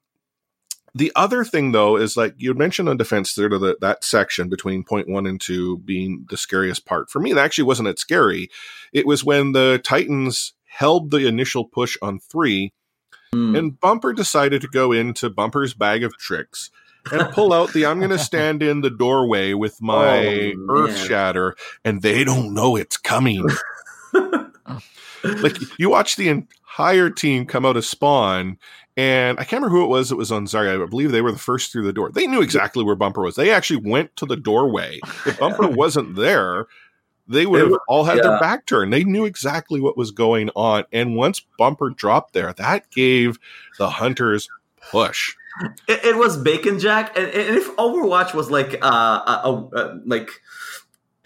[0.95, 4.83] the other thing, though, is like you mentioned on defense to the, that section between
[4.83, 7.09] point one and two being the scariest part.
[7.09, 8.49] For me, it actually wasn't that scary.
[8.93, 12.73] It was when the Titans held the initial push on three,
[13.33, 13.57] mm.
[13.57, 16.71] and Bumper decided to go into Bumper's bag of tricks
[17.11, 20.97] and pull out the I'm going to stand in the doorway with my oh, Earth
[20.97, 23.45] Shatter, and they don't know it's coming.
[25.23, 28.57] like you watch the entire team come out of spawn
[28.97, 30.83] and I can't remember who it was that was on Zarya.
[30.83, 32.11] I believe they were the first through the door.
[32.11, 33.35] They knew exactly where Bumper was.
[33.35, 34.99] They actually went to the doorway.
[35.27, 36.65] If Bumper wasn't there,
[37.27, 38.23] they would have all had yeah.
[38.23, 38.91] their back turned.
[38.91, 40.85] They knew exactly what was going on.
[40.91, 43.37] And once Bumper dropped there, that gave
[43.77, 44.49] the hunters
[44.89, 45.35] push.
[45.87, 50.01] It, it was Bacon Jack, and, and, if Overwatch was like uh, a, a, a
[50.05, 50.29] like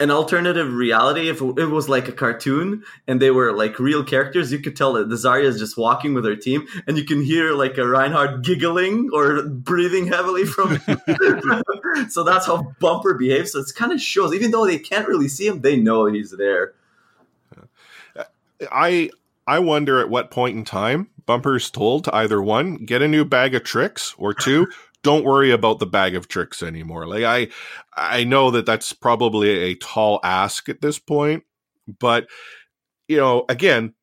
[0.00, 4.50] an alternative reality, if it was like a cartoon and they were like real characters,
[4.50, 7.22] you could tell that the Zarya is just walking with her team, and you can
[7.22, 10.80] hear like a Reinhardt giggling or breathing heavily from.
[12.10, 13.52] so that's how Bumper behaves.
[13.52, 16.32] So it's kind of shows, even though they can't really see him, they know he's
[16.32, 16.74] there.
[18.70, 19.10] I
[19.46, 23.24] I wonder at what point in time Bumper's told to either one get a new
[23.24, 24.66] bag of tricks or two
[25.02, 27.06] don't worry about the bag of tricks anymore.
[27.06, 27.48] Like I,
[27.96, 31.44] I know that that's probably a tall ask at this point,
[31.98, 32.28] but
[33.08, 33.94] you know, again,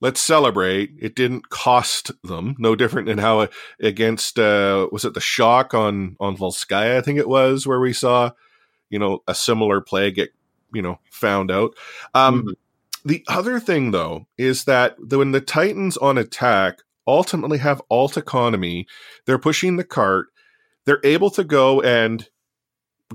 [0.00, 0.92] let's celebrate.
[1.00, 2.54] It didn't cost them.
[2.58, 3.48] No different than how
[3.80, 6.96] against uh, was it the shock on on Volskaya?
[6.96, 8.30] I think it was where we saw,
[8.90, 10.30] you know, a similar play get
[10.72, 11.74] you know found out.
[12.14, 12.52] Um, mm-hmm.
[13.04, 18.86] The other thing though is that when the Titans on attack ultimately have ult economy.
[19.26, 20.28] They're pushing the cart.
[20.84, 22.28] They're able to go and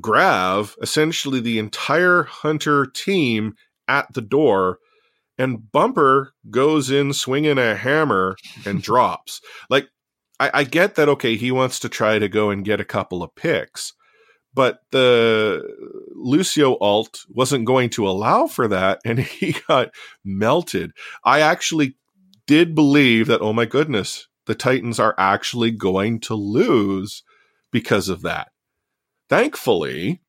[0.02, 3.56] grab essentially the entire hunter team
[3.88, 4.80] at the door
[5.38, 9.88] and bumper goes in swinging a hammer and drops like
[10.40, 13.22] I, I, get that okay he wants to try to go and get a couple
[13.22, 13.94] of picks
[14.54, 15.62] but the
[16.16, 20.92] lucio ult wasn't going to allow for that and he got melted
[21.24, 21.96] i actually
[22.46, 27.24] did believe that, oh my goodness, the Titans are actually going to lose
[27.72, 28.52] because of that.
[29.30, 30.22] Thankfully,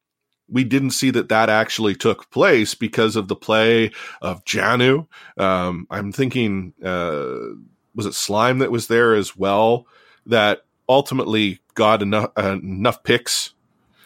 [0.48, 3.90] we didn't see that that actually took place because of the play
[4.22, 5.07] of Janu.
[5.37, 7.57] Um, I'm thinking, uh,
[7.94, 9.87] was it Slime that was there as well
[10.27, 13.55] that ultimately got enough uh, enough picks,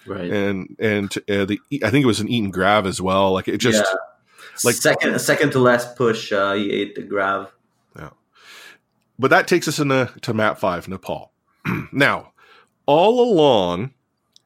[0.07, 0.31] right?
[0.31, 3.33] And and uh, the I think it was an eaten Grav as well.
[3.33, 3.99] Like it just yeah.
[4.64, 7.53] like second second to last push, uh, he ate the Grav
[9.18, 11.33] but that takes us into to map five, Nepal.
[11.92, 12.33] now,
[12.87, 13.92] all along,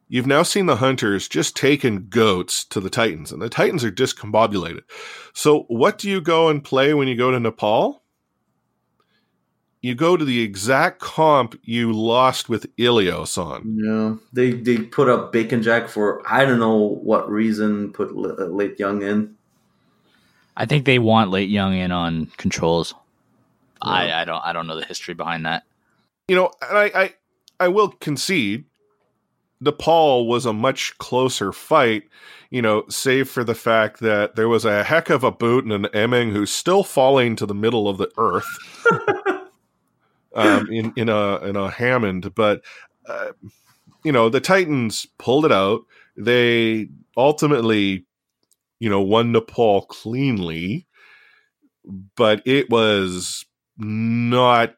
[0.09, 3.93] you've now seen the hunters just taking goats to the Titans, and the Titans are
[3.93, 4.83] discombobulated.
[5.35, 8.03] So, what do you go and play when you go to Nepal?
[9.81, 13.77] You go to the exact comp you lost with Ilios on.
[13.77, 17.93] Yeah, they they put up Baconjack for I don't know what reason.
[17.93, 19.37] Put uh, LateYoung in.
[20.57, 22.95] I think they want LateYoung in on controls.
[23.83, 25.65] I, I don't I don't know the history behind that.
[26.29, 27.15] You know, I, I
[27.61, 28.65] I will concede
[29.63, 32.03] Nepal was a much closer fight,
[32.51, 35.73] you know, save for the fact that there was a heck of a boot and
[35.73, 38.45] an Ameng who's still falling to the middle of the earth
[40.35, 42.35] um, in in a in a Hammond.
[42.35, 42.63] But
[43.07, 43.33] uh,
[44.05, 45.83] you know, the Titans pulled it out.
[46.17, 48.05] They ultimately,
[48.81, 50.89] you know, won Nepal cleanly,
[52.17, 53.45] but it was
[53.83, 54.75] not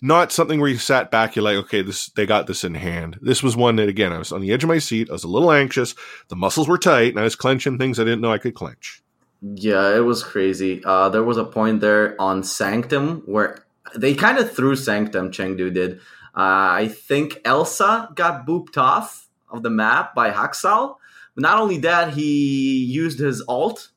[0.00, 3.18] not something where you sat back you're like okay this they got this in hand.
[3.22, 5.08] This was one that again i was on the edge of my seat.
[5.08, 5.94] I was a little anxious.
[6.28, 9.02] The muscles were tight and i was clenching things i didn't know i could clench.
[9.40, 10.82] Yeah it was crazy.
[10.84, 15.72] Uh, there was a point there on sanctum where they kind of threw sanctum chengdu
[15.72, 16.00] did.
[16.34, 20.96] Uh, i think elsa got booped off of the map by Haksal.
[21.36, 23.91] Not only that he used his ult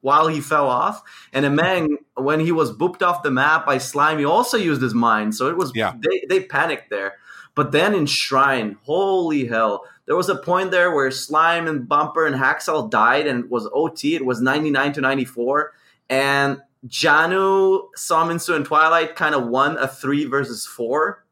[0.00, 1.02] while he fell off.
[1.32, 4.94] And Ameng, when he was booped off the map by Slime, he also used his
[4.94, 5.34] mind.
[5.34, 5.94] So it was yeah.
[5.98, 7.14] they, they panicked there.
[7.54, 12.26] But then in Shrine, holy hell, there was a point there where Slime and Bumper
[12.26, 14.14] and Haksal died and it was OT.
[14.14, 15.72] It was 99 to 94.
[16.08, 21.24] And Janu, Seominsoo, and Twilight kind of won a three versus four.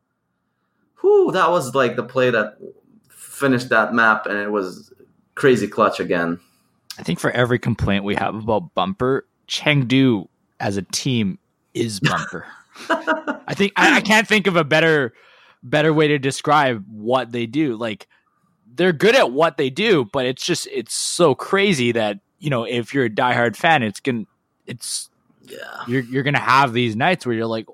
[1.00, 2.58] Whew, that was like the play that
[3.08, 4.92] finished that map, and it was
[5.34, 6.40] crazy clutch again.
[6.98, 10.28] I think for every complaint we have about Bumper, Chengdu
[10.60, 11.38] as a team
[11.74, 12.46] is Bumper.
[12.88, 15.14] I think I, I, can't think of a better
[15.62, 17.76] better way to describe what they do.
[17.76, 18.06] Like
[18.74, 22.64] they're good at what they do, but it's just it's so crazy that you know
[22.64, 24.24] if you're a diehard fan, it's gonna
[24.66, 25.08] it's
[25.42, 27.66] yeah you're you're gonna have these nights where you're like,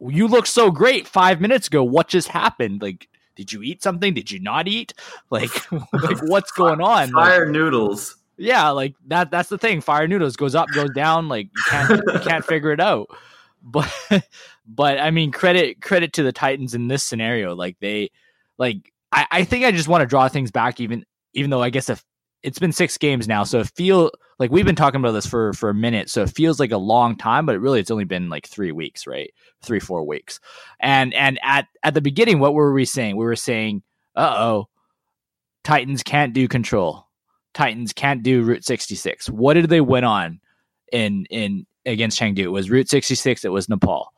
[0.00, 1.84] you look so great five minutes ago.
[1.84, 2.80] What just happened?
[2.80, 4.14] Like did you eat something?
[4.14, 4.92] Did you not eat?
[5.30, 7.12] Like, like what's going on?
[7.12, 8.16] Fire like, noodles.
[8.38, 9.30] Yeah, like that.
[9.30, 9.80] That's the thing.
[9.80, 11.28] Fire noodles goes up, goes down.
[11.28, 13.08] Like you can't you can't figure it out.
[13.60, 13.92] But
[14.68, 17.56] but I mean, credit credit to the Titans in this scenario.
[17.56, 18.12] Like they
[18.56, 20.78] like I, I think I just want to draw things back.
[20.78, 22.04] Even even though I guess if
[22.44, 25.52] it's been six games now, so it feel like we've been talking about this for
[25.54, 26.08] for a minute.
[26.08, 28.70] So it feels like a long time, but it really it's only been like three
[28.70, 29.34] weeks, right?
[29.60, 30.38] Three four weeks.
[30.78, 33.16] And and at at the beginning, what were we saying?
[33.16, 33.82] We were saying,
[34.14, 34.68] uh oh,
[35.64, 37.07] Titans can't do control
[37.58, 39.28] Titans can't do Route 66.
[39.30, 40.38] What did they win on
[40.92, 42.38] in in against Chengdu?
[42.38, 43.44] It was Route 66.
[43.44, 44.14] It was Nepal.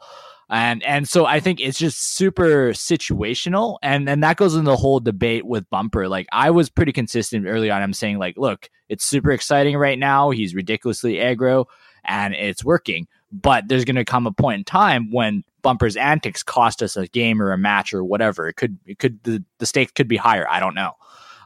[0.51, 4.77] And and so I think it's just super situational and and that goes in the
[4.77, 6.07] whole debate with Bumper.
[6.07, 7.81] Like I was pretty consistent early on.
[7.81, 10.29] I'm saying like, look, it's super exciting right now.
[10.29, 11.65] He's ridiculously aggro
[12.05, 13.09] and it's working.
[13.33, 17.07] But there's going to come a point in time when Bumper's antics cost us a
[17.07, 18.49] game or a match or whatever.
[18.49, 20.47] It could it could the, the stakes could be higher.
[20.47, 20.93] I don't know.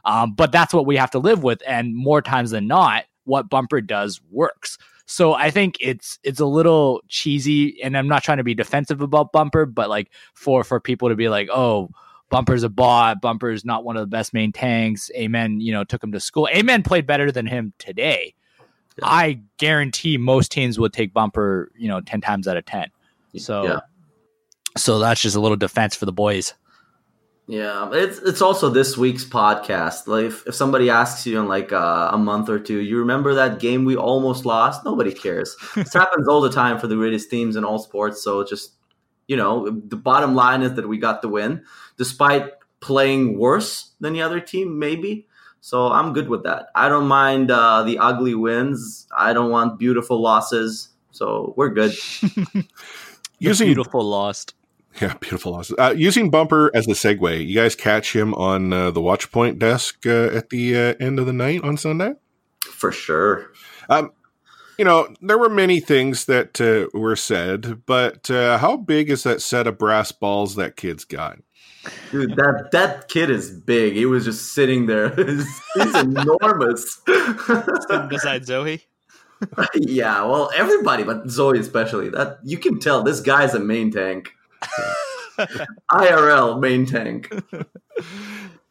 [0.05, 1.61] Um, but that's what we have to live with.
[1.67, 4.77] And more times than not, what Bumper does works.
[5.07, 9.01] So I think it's it's a little cheesy, and I'm not trying to be defensive
[9.01, 11.89] about Bumper, but like for for people to be like, oh,
[12.29, 15.11] Bumper's a bot, Bumper's not one of the best main tanks.
[15.15, 16.49] Ameng, you know, took him to school.
[16.51, 18.33] Ameng played better than him today.
[18.97, 19.07] Yeah.
[19.07, 22.89] I guarantee most teams would take Bumper, you know, ten times out of ten.
[23.37, 23.79] So, yeah.
[24.77, 26.53] so that's just a little defense for the boys.
[27.47, 30.07] Yeah, it's it's also this week's podcast.
[30.07, 33.35] Like, if, if somebody asks you in like uh, a month or two, you remember
[33.35, 34.83] that game we almost lost?
[34.83, 35.55] Nobody cares.
[35.75, 38.23] this happens all the time for the greatest teams in all sports.
[38.23, 38.71] So just
[39.27, 41.63] you know, the bottom line is that we got the win,
[41.97, 45.27] despite playing worse than the other team, maybe.
[45.61, 46.67] So I'm good with that.
[46.75, 49.07] I don't mind uh, the ugly wins.
[49.15, 50.89] I don't want beautiful losses.
[51.11, 51.95] So we're good.
[53.39, 54.54] Using beautiful lost.
[55.01, 55.61] Yeah, beautiful.
[55.77, 60.05] Uh, using Bumper as the segue, you guys catch him on uh, the Watchpoint desk
[60.05, 62.13] uh, at the uh, end of the night on Sunday?
[62.61, 63.51] For sure.
[63.89, 64.11] Um,
[64.77, 69.23] you know, there were many things that uh, were said, but uh, how big is
[69.23, 71.39] that set of brass balls that kid's got?
[72.11, 73.93] Dude, that that kid is big.
[73.93, 75.09] He was just sitting there.
[75.15, 77.01] he's, he's enormous.
[77.05, 78.81] Sitting beside Zoe.
[79.75, 82.09] yeah, well, everybody, but Zoe especially.
[82.09, 84.31] That you can tell this guy's a main tank.
[85.91, 87.33] IRL main tank.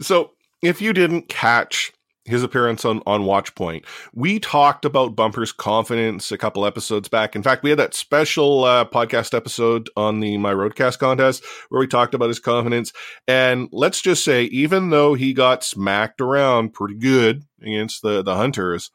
[0.00, 1.92] So, if you didn't catch
[2.24, 7.36] his appearance on, on Watchpoint, we talked about Bumper's confidence a couple episodes back.
[7.36, 11.80] In fact, we had that special uh, podcast episode on the My Roadcast contest where
[11.80, 12.92] we talked about his confidence.
[13.28, 18.34] And let's just say, even though he got smacked around pretty good against the, the
[18.34, 18.90] Hunters,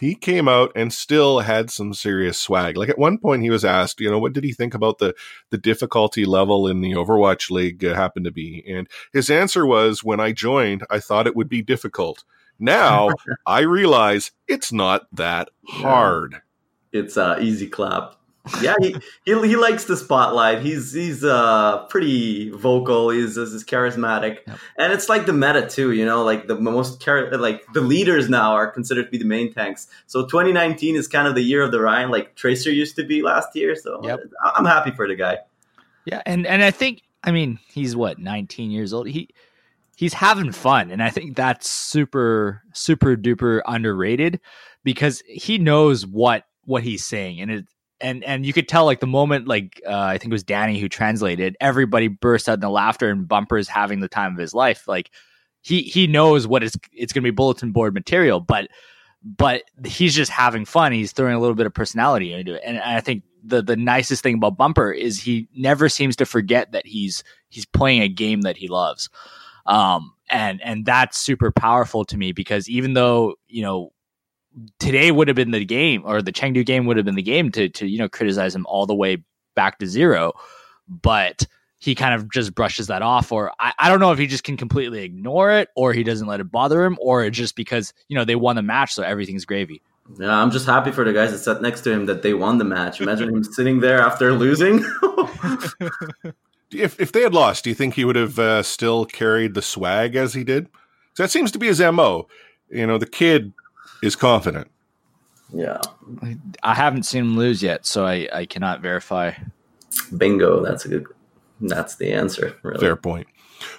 [0.00, 2.76] he came out and still had some serious swag.
[2.76, 5.14] Like at one point, he was asked, you know, what did he think about the
[5.50, 10.04] the difficulty level in the Overwatch League uh, happened to be, and his answer was,
[10.04, 12.24] "When I joined, I thought it would be difficult.
[12.58, 13.10] Now
[13.46, 16.42] I realize it's not that hard."
[16.92, 18.16] It's uh, easy clap
[18.60, 20.62] yeah, he, he, he likes the spotlight.
[20.62, 23.10] He's he's uh pretty vocal.
[23.10, 24.58] He's, he's charismatic, yep.
[24.78, 25.92] and it's like the meta too.
[25.92, 29.24] You know, like the most char- like the leaders now are considered to be the
[29.24, 29.88] main tanks.
[30.06, 33.22] So 2019 is kind of the year of the Rein, like Tracer used to be
[33.22, 33.74] last year.
[33.74, 34.20] So yep.
[34.42, 35.38] I'm happy for the guy.
[36.04, 39.08] Yeah, and and I think I mean he's what 19 years old.
[39.08, 39.28] He
[39.96, 44.40] he's having fun, and I think that's super super duper underrated
[44.84, 47.66] because he knows what what he's saying, and it
[48.00, 50.78] and and you could tell like the moment like uh, I think it was Danny
[50.78, 54.86] who translated, everybody burst out in laughter and Bumper's having the time of his life.
[54.86, 55.10] Like
[55.62, 58.68] he he knows what it's it's going to be bulletin board material, but
[59.22, 60.92] but he's just having fun.
[60.92, 64.22] He's throwing a little bit of personality into it, and I think the the nicest
[64.22, 68.42] thing about Bumper is he never seems to forget that he's he's playing a game
[68.42, 69.08] that he loves.
[69.66, 73.92] Um, and and that's super powerful to me because even though you know
[74.78, 77.50] today would have been the game or the Chengdu game would have been the game
[77.52, 79.22] to to you know criticize him all the way
[79.54, 80.32] back to zero,
[80.88, 81.46] but
[81.78, 84.44] he kind of just brushes that off or I, I don't know if he just
[84.44, 88.16] can completely ignore it or he doesn't let it bother him or just because you
[88.16, 89.82] know they won the match so everything's gravy.
[90.18, 92.58] Yeah i'm just happy for the guys that sat next to him that they won
[92.58, 93.00] the match.
[93.00, 94.84] Imagine him sitting there after losing.
[96.72, 99.62] If, if they had lost do you think he would have uh, still carried the
[99.62, 100.66] swag as he did?
[101.14, 102.26] So that seems to be his mo
[102.68, 103.52] you know the kid
[104.06, 104.70] is confident.
[105.52, 105.80] Yeah.
[106.62, 109.32] I haven't seen him lose yet, so I, I cannot verify.
[110.16, 110.64] Bingo.
[110.64, 111.06] That's a good
[111.60, 112.56] that's the answer.
[112.62, 112.80] Really.
[112.80, 113.26] Fair point.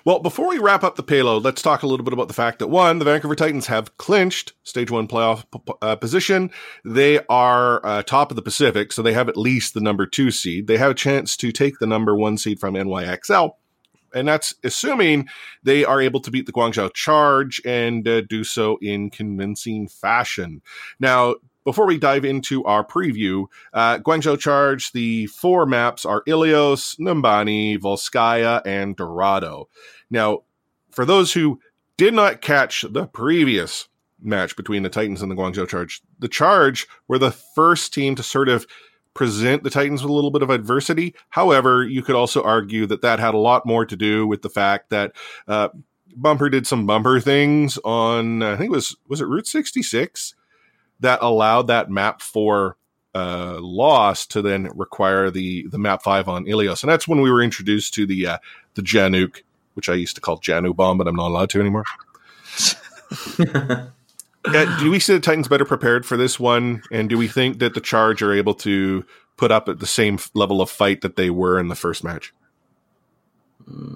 [0.03, 2.59] Well, before we wrap up the payload, let's talk a little bit about the fact
[2.59, 5.43] that one, the Vancouver Titans have clinched stage one playoff
[5.82, 6.49] uh, position.
[6.84, 10.32] They are uh, top of the Pacific, so they have at least the number two
[10.32, 10.65] seed.
[10.65, 13.51] They have a chance to take the number one seed from NYXL
[14.18, 15.28] and that's assuming
[15.63, 20.61] they are able to beat the Guangzhou Charge and uh, do so in convincing fashion.
[20.99, 26.97] Now, before we dive into our preview, uh, Guangzhou Charge, the four maps are Ilios,
[26.97, 29.68] Numbani, Volskaya, and Dorado.
[30.09, 30.43] Now,
[30.91, 31.59] for those who
[31.97, 33.89] did not catch the previous
[34.22, 38.24] match between the Titans and the Guangzhou Charge, the Charge were the first team to
[38.24, 38.65] sort of
[39.18, 41.13] present the Titans with a little bit of adversity.
[41.30, 44.49] However, you could also argue that that had a lot more to do with the
[44.49, 45.13] fact that
[45.47, 45.70] uh,
[46.15, 50.36] Bumper did some bumper things on, I think it was, was it Route 66
[50.99, 52.78] that allowed that map for
[53.13, 57.32] uh, loss to then require the the map five on Ilios, and that's when we
[57.32, 58.38] were introduced to the uh,
[58.76, 59.41] the Januk,
[59.74, 61.86] which I used to call Janu bomb, but I'm not allowed to anymore.
[64.56, 66.84] Uh, do we see the Titans better prepared for this one?
[66.91, 69.06] And do we think that the Charge are able to
[69.38, 72.34] put up at the same level of fight that they were in the first match?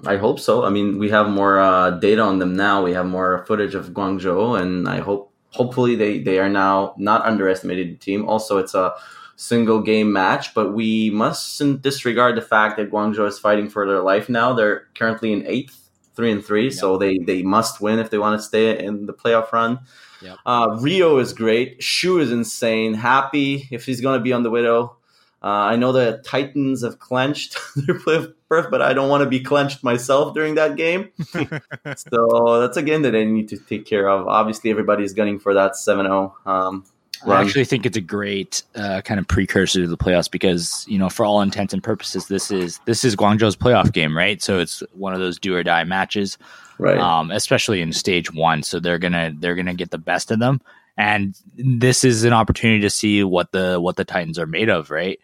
[0.06, 0.64] I hope so.
[0.64, 2.82] I mean, we have more uh, data on them now.
[2.82, 7.24] We have more footage of Guangzhou, and I hope, hopefully, they they are now not
[7.24, 8.28] underestimated team.
[8.28, 8.94] Also, it's a
[9.36, 14.02] single game match, but we mustn't disregard the fact that Guangzhou is fighting for their
[14.02, 14.52] life now.
[14.52, 18.38] They're currently in eighth, three and three, so they they must win if they want
[18.38, 19.80] to stay in the playoff run.
[20.22, 20.38] Yep.
[20.46, 21.82] Uh, Rio is great.
[21.82, 22.94] Shu is insane.
[22.94, 24.96] Happy if he's going to be on the Widow.
[25.42, 29.28] Uh, I know the Titans have clenched their playoff berth, but I don't want to
[29.28, 31.10] be clenched myself during that game.
[31.96, 34.28] so that's a game that I need to take care of.
[34.28, 36.36] Obviously, everybody's gunning for that 7 0.
[36.46, 36.84] Um,
[37.26, 40.98] I actually think it's a great uh, kind of precursor to the playoffs because you
[40.98, 44.42] know, for all intents and purposes, this is this is Guangzhou's playoff game, right?
[44.42, 46.36] So it's one of those do or die matches,
[46.78, 46.98] right.
[46.98, 48.62] um, especially in stage one.
[48.62, 50.60] So they're gonna they're gonna get the best of them,
[50.96, 54.90] and this is an opportunity to see what the what the Titans are made of,
[54.90, 55.18] right?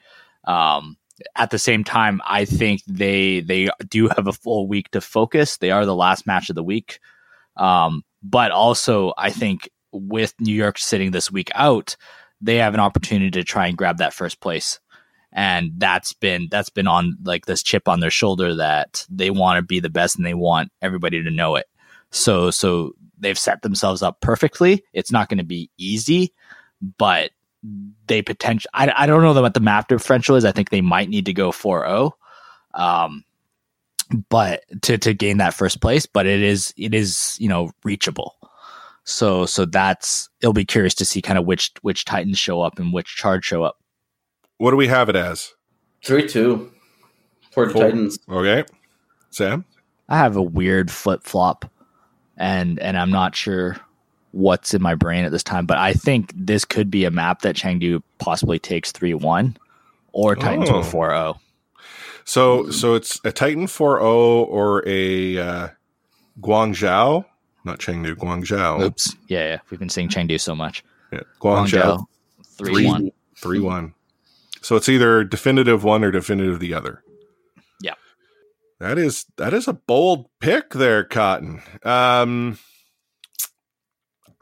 [0.44, 0.96] Um,
[1.36, 5.56] at the same time, I think they they do have a full week to focus.
[5.56, 7.00] They are the last match of the week,
[7.56, 11.96] um, but also I think with New York sitting this week out,
[12.40, 14.80] they have an opportunity to try and grab that first place.
[15.38, 19.58] And that's been that's been on like this chip on their shoulder that they want
[19.58, 21.66] to be the best and they want everybody to know it.
[22.10, 24.82] So so they've set themselves up perfectly.
[24.92, 26.34] It's not going to be easy,
[26.98, 27.30] but
[28.08, 30.44] they potential I, I don't know what the map differential is.
[30.44, 32.10] I think they might need to go 4-0.
[32.74, 33.22] Um
[34.28, 38.34] but to to gain that first place, but it is it is, you know, reachable.
[39.04, 42.80] So so that's it'll be curious to see kind of which which Titans show up
[42.80, 43.78] and which charge show up.
[44.58, 45.54] What do we have it as?
[46.04, 46.72] Three two
[47.50, 47.82] for the Four.
[47.84, 48.18] Titans.
[48.28, 48.64] Okay,
[49.30, 49.64] Sam.
[50.08, 51.70] I have a weird flip flop,
[52.36, 53.76] and and I'm not sure
[54.32, 57.42] what's in my brain at this time, but I think this could be a map
[57.42, 59.56] that Chengdu possibly takes three one,
[60.12, 60.82] or Titans oh.
[60.82, 61.40] four zero.
[62.24, 65.68] So so it's a Titan 4.0 or a uh,
[66.42, 67.24] Guangzhou,
[67.64, 68.82] not Chengdu, Guangzhou.
[68.82, 69.16] Oops.
[69.28, 69.58] Yeah, yeah.
[69.70, 70.84] We've been seeing Chengdu so much.
[71.10, 71.20] Yeah.
[71.40, 72.04] Guangzhou.
[72.58, 73.12] 3-1.
[73.40, 73.94] 3-1.
[74.68, 77.02] So it's either definitive one or definitive the other.
[77.80, 77.94] Yeah.
[78.80, 81.62] That is that is a bold pick there, Cotton.
[81.84, 82.58] Um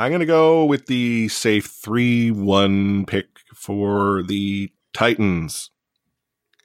[0.01, 5.71] I'm gonna go with the safe three one pick for the Titans.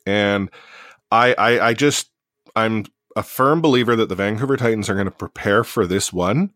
[0.07, 0.49] And
[1.11, 2.09] I I, I just
[2.55, 2.85] I'm
[3.15, 6.51] a firm believer that the Vancouver Titans are going to prepare for this one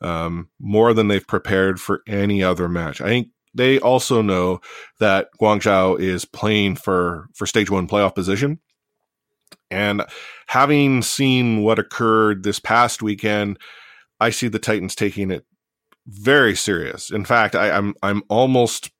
[0.00, 3.02] um, more than they've prepared for any other match.
[3.02, 4.60] I think they also know
[5.00, 8.60] that Guangzhou is playing for for stage one playoff position.
[9.70, 10.04] And
[10.46, 13.58] having seen what occurred this past weekend,
[14.20, 15.44] I see the Titans taking it
[16.06, 17.10] very serious.
[17.10, 18.90] In fact, I, I'm I'm almost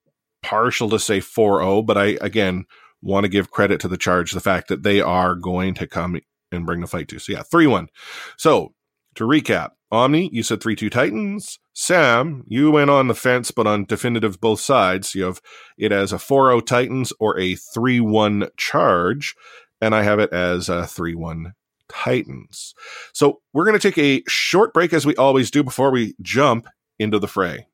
[0.43, 2.65] partial to say 4-0, but I again
[3.03, 6.21] want to give credit to the charge, the fact that they are going to come
[6.51, 7.19] and bring the fight to.
[7.19, 7.89] So yeah, 3-1.
[8.37, 8.75] So
[9.17, 11.59] to recap, Omni, you said 3-2 Titans.
[11.73, 15.15] Sam, you went on the fence, but on definitive both sides.
[15.15, 15.41] You have
[15.79, 19.35] it as a 4-0 Titans or a 3-1 charge.
[19.81, 21.53] And I have it as a 3-1
[21.89, 22.75] Titans.
[23.13, 26.67] So we're going to take a short break as we always do before we jump
[26.99, 27.67] into the fray.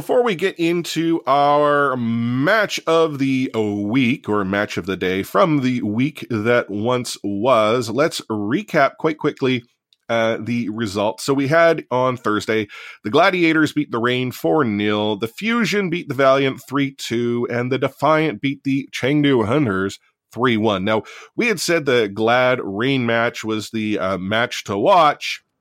[0.00, 5.60] Before we get into our match of the week or match of the day from
[5.60, 9.62] the week that once was, let's recap quite quickly
[10.08, 11.24] uh, the results.
[11.24, 12.68] So we had on Thursday,
[13.04, 17.70] the Gladiators beat the Reign 4 0, the Fusion beat the Valiant 3 2, and
[17.70, 19.98] the Defiant beat the Chengdu Hunters
[20.32, 20.82] 3 1.
[20.82, 21.02] Now,
[21.36, 25.44] we had said the Glad Reign match was the uh, match to watch.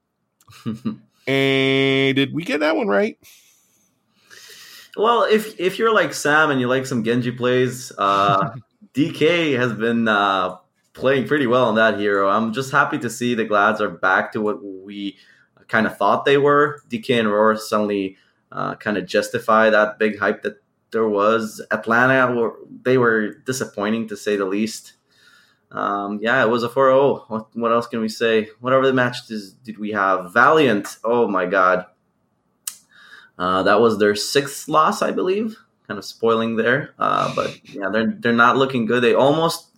[1.27, 3.19] And did we get that one right?
[4.99, 8.53] Well, if if you're like Sam and you like some Genji plays, uh,
[8.93, 10.57] Decay has been uh,
[10.93, 12.27] playing pretty well on that hero.
[12.27, 15.17] I'm just happy to see the Glads are back to what we
[15.69, 16.81] kind of thought they were.
[16.89, 18.17] Decay and Roar suddenly
[18.51, 21.61] uh, kind of justify that big hype that there was.
[21.71, 24.93] Atlanta were they were disappointing to say the least.
[25.71, 27.29] Um, yeah, it was a 4-0.
[27.29, 28.49] What, what else can we say?
[28.59, 30.33] Whatever the match is, did we have?
[30.33, 30.97] Valiant.
[31.03, 31.85] Oh my god.
[33.39, 35.57] Uh, that was their sixth loss, I believe.
[35.87, 39.01] Kind of spoiling there, uh, but yeah, they're they're not looking good.
[39.01, 39.69] They almost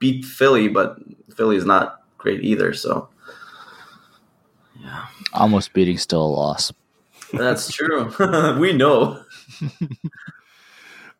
[0.00, 0.98] beat Philly, but
[1.36, 2.74] Philly is not great either.
[2.74, 3.08] So
[4.80, 6.72] yeah, almost beating still a loss.
[7.32, 8.12] That's true.
[8.58, 9.22] we know.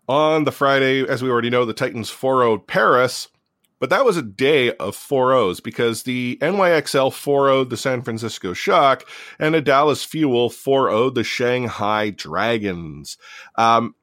[0.08, 3.28] On the Friday, as we already know, the Titans 4 0 Paris,
[3.80, 8.02] but that was a day of 4 0s because the NYXL 4 0 the San
[8.02, 9.08] Francisco Shock
[9.38, 13.16] and a Dallas Fuel 4 0 the Shanghai Dragons.
[13.56, 13.96] Um,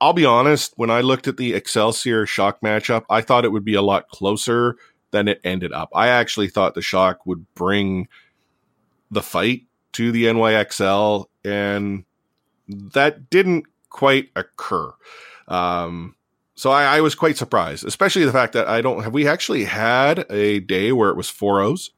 [0.00, 3.64] I'll be honest, when I looked at the Excelsior Shock matchup, I thought it would
[3.64, 4.76] be a lot closer
[5.10, 5.90] than it ended up.
[5.94, 8.08] I actually thought the Shock would bring
[9.10, 9.62] the fight
[9.92, 12.04] to the NYXL, and
[12.68, 14.92] that didn't quite occur.
[15.48, 16.14] Um,
[16.60, 19.64] so I, I, was quite surprised, especially the fact that I don't have we actually
[19.64, 21.90] had a day where it was four O's.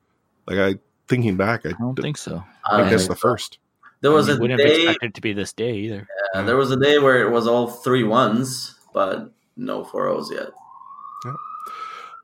[0.47, 2.45] Like I thinking back, I, I don't d- think so.
[2.71, 3.59] I guess the first.
[4.03, 6.07] There was I mean, a wouldn't day, expect it to be this day either.
[6.35, 10.31] Yeah, there was a day where it was all three ones, but no four O's
[10.31, 10.51] yet.
[11.25, 11.33] Yeah.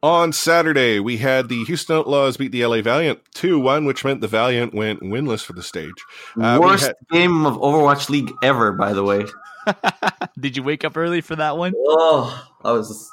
[0.05, 4.21] On Saturday, we had the Houston Outlaws beat the LA Valiant 2 1, which meant
[4.21, 6.05] the Valiant went winless for the stage.
[6.41, 9.25] Uh, Worst had- game of Overwatch League ever, by the way.
[10.41, 11.73] Did you wake up early for that one?
[11.77, 13.11] Oh, I was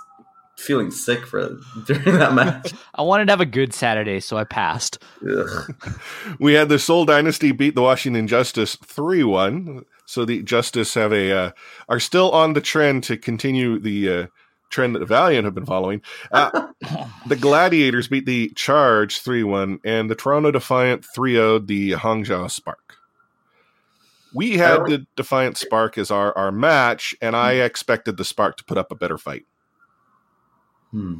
[0.58, 2.74] feeling sick for during that match.
[2.94, 5.04] I wanted to have a good Saturday, so I passed.
[6.40, 9.86] we had the Seoul Dynasty beat the Washington Justice 3 1.
[10.06, 11.52] So the Justice have a uh,
[11.90, 14.28] are still on the trend to continue the uh,
[14.70, 16.02] trend that the Valiant have been following.
[16.32, 16.68] Uh,
[17.26, 22.50] the Gladiators beat the Charge 3 1, and the Toronto Defiant 3 0 the Hangzhou
[22.52, 22.95] Spark.
[24.36, 28.66] We had the Defiant Spark as our, our match, and I expected the Spark to
[28.66, 29.46] put up a better fight.
[30.92, 31.20] Hmm.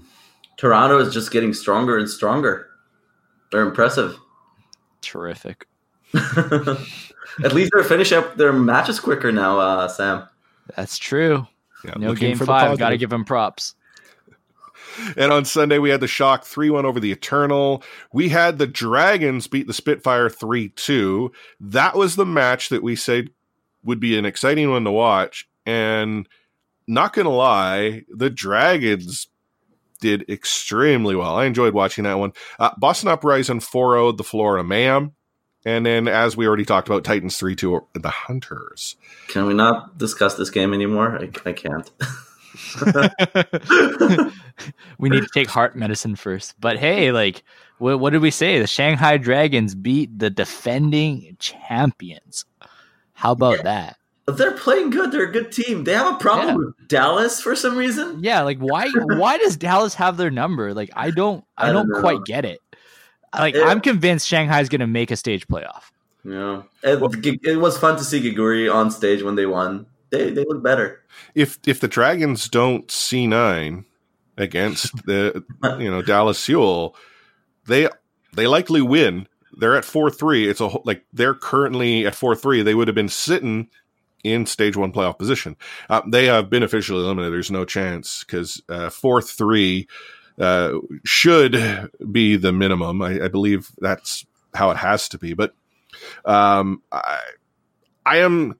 [0.58, 2.68] Toronto is just getting stronger and stronger.
[3.52, 4.20] They're impressive.
[5.00, 5.66] Terrific.
[6.14, 10.28] At least they're finishing up their matches quicker now, uh, Sam.
[10.76, 11.48] That's true.
[11.86, 12.78] Yeah, no game five.
[12.78, 13.76] Got to give him props.
[15.18, 17.84] And on Sunday, we had the Shock 3 1 over the Eternal.
[18.14, 21.32] We had the Dragons beat the Spitfire 3 2.
[21.60, 23.30] That was the match that we said
[23.84, 25.48] would be an exciting one to watch.
[25.66, 26.28] And
[26.88, 29.28] not going to lie, the Dragons
[30.02, 31.36] did extremely well.
[31.36, 32.34] I enjoyed watching that one.
[32.60, 35.14] Uh, Boston Uprising 4 0 the Florida Mayhem.
[35.68, 38.98] And then, as we already talked about, Titans 3 2 the Hunters.
[39.28, 41.18] Can we not discuss this game anymore?
[41.20, 41.90] I, I can't.
[44.98, 46.56] we need to take heart medicine first.
[46.60, 47.44] But hey, like,
[47.78, 48.60] what, what did we say?
[48.60, 52.46] The Shanghai Dragons beat the defending champions.
[53.14, 53.64] How about yeah.
[53.64, 53.98] that?
[54.28, 55.12] They're playing good.
[55.12, 55.84] They're a good team.
[55.84, 56.56] They have a problem yeah.
[56.56, 58.24] with Dallas for some reason.
[58.24, 58.90] Yeah, like why?
[58.94, 60.74] why does Dallas have their number?
[60.74, 61.46] Like I don't.
[61.58, 62.60] I, I don't, don't quite get it.
[63.34, 65.92] Uh, like it, I'm convinced Shanghai's going to make a stage playoff.
[66.24, 69.86] Yeah, it, it, was fun to see Geguri on stage when they won.
[70.12, 71.04] They they look better.
[71.34, 73.86] If if the Dragons don't C nine
[74.38, 75.44] against the
[75.80, 76.96] you know Dallas Fuel,
[77.68, 77.90] they
[78.34, 79.28] they likely win.
[79.58, 80.50] They're at four three.
[80.50, 82.62] It's a like they're currently at four three.
[82.62, 83.70] They would have been sitting
[84.24, 85.56] in stage one playoff position.
[85.90, 87.34] Uh, they have been officially eliminated.
[87.34, 89.88] There's no chance because uh, four three
[90.40, 93.02] uh, should be the minimum.
[93.02, 95.34] I, I, believe that's how it has to be.
[95.34, 95.54] But
[96.26, 97.20] um, I,
[98.06, 98.56] I am.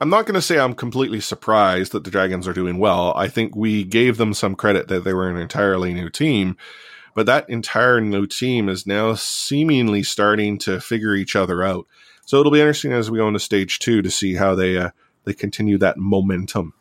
[0.00, 3.12] I'm not going to say I'm completely surprised that the Dragons are doing well.
[3.16, 6.56] I think we gave them some credit that they were an entirely new team,
[7.14, 11.86] but that entire new team is now seemingly starting to figure each other out.
[12.24, 14.90] So it'll be interesting as we go into stage two to see how they uh,
[15.24, 16.72] they continue that momentum.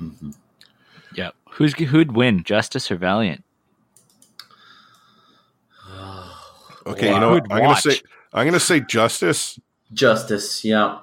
[0.00, 0.30] Mm-hmm.
[1.14, 3.42] Yeah, who's who'd win, Justice or Valiant?
[6.86, 7.14] okay, wow.
[7.14, 7.50] you know what?
[7.50, 8.00] I'm gonna say
[8.32, 9.58] I'm gonna say Justice.
[9.92, 10.98] Justice, yeah.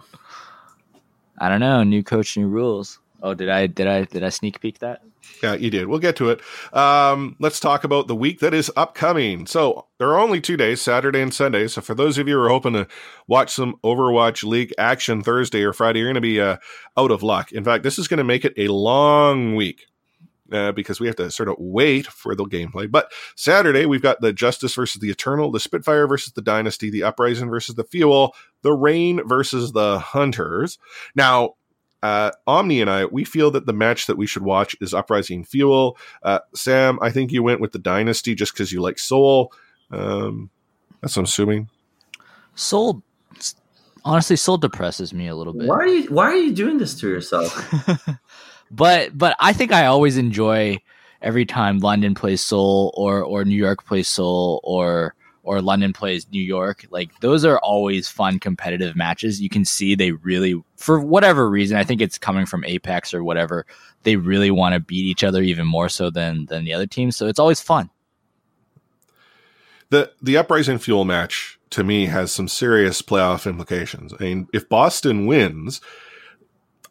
[1.37, 1.83] I don't know.
[1.83, 2.99] New coach, new rules.
[3.21, 5.01] Oh, did I did I did I sneak peek that?
[5.41, 5.87] Yeah, you did.
[5.87, 6.41] We'll get to it.
[6.75, 9.45] Um, let's talk about the week that is upcoming.
[9.45, 11.67] So there are only two days, Saturday and Sunday.
[11.67, 12.87] So for those of you who are hoping to
[13.27, 16.57] watch some Overwatch League action Thursday or Friday, you're going to be uh,
[16.97, 17.53] out of luck.
[17.53, 19.85] In fact, this is going to make it a long week
[20.51, 22.89] uh, because we have to sort of wait for the gameplay.
[22.89, 27.03] But Saturday, we've got the Justice versus the Eternal, the Spitfire versus the Dynasty, the
[27.03, 30.77] Uprising versus the Fuel, the Reign versus the Hunters.
[31.15, 31.55] Now,
[32.01, 35.45] uh, Omni and I, we feel that the match that we should watch is Uprising
[35.45, 35.97] Fuel.
[36.21, 39.53] Uh, Sam, I think you went with the Dynasty just because you like Seoul.
[39.89, 40.49] Um,
[41.01, 41.69] that's what I'm assuming.
[42.55, 43.03] Seoul,
[44.03, 45.67] honestly Seoul depresses me a little bit.
[45.67, 47.73] Why are you Why are you doing this to yourself?
[48.73, 50.79] but but I think I always enjoy
[51.21, 56.25] every time London plays Seoul or or New York plays Seoul or or London plays
[56.31, 56.85] New York.
[56.89, 59.41] Like those are always fun competitive matches.
[59.41, 63.23] You can see they really for whatever reason, I think it's coming from Apex or
[63.23, 63.65] whatever,
[64.03, 67.15] they really want to beat each other even more so than than the other teams.
[67.15, 67.91] So it's always fun.
[69.89, 74.13] The the uprising fuel match to me has some serious playoff implications.
[74.19, 75.79] I mean, if Boston wins,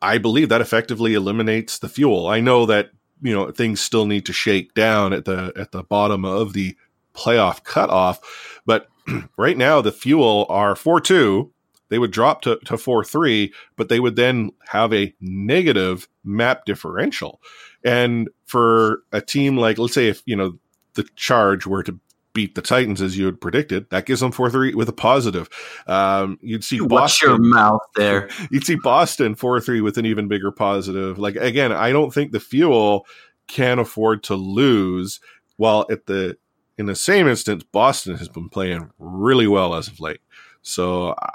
[0.03, 2.27] I believe that effectively eliminates the fuel.
[2.27, 2.91] I know that
[3.23, 6.77] you know things still need to shake down at the at the bottom of the
[7.15, 8.89] playoff cutoff, but
[9.37, 11.53] right now the fuel are four two.
[11.89, 16.65] They would drop to, to 4 3, but they would then have a negative map
[16.65, 17.39] differential.
[17.85, 20.59] And for a team like, let's say, if, you know,
[20.95, 22.01] the charge were to
[22.35, 23.89] beat the Titans as you had predicted.
[23.91, 25.49] That gives them four three with a positive.
[25.87, 27.29] Um, you'd see Watch Boston.
[27.29, 28.29] your mouth there.
[28.51, 31.19] You'd see Boston four three with an even bigger positive.
[31.19, 33.07] Like again, I don't think the Fuel
[33.49, 35.21] can afford to lose.
[35.57, 36.37] While at the
[36.79, 40.21] in the same instance, Boston has been playing really well as of late.
[40.63, 41.31] So I,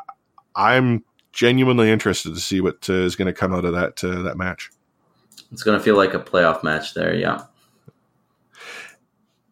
[0.55, 4.23] I'm genuinely interested to see what uh, is going to come out of that uh,
[4.23, 4.71] that match.
[5.51, 7.13] It's going to feel like a playoff match there.
[7.15, 7.43] Yeah.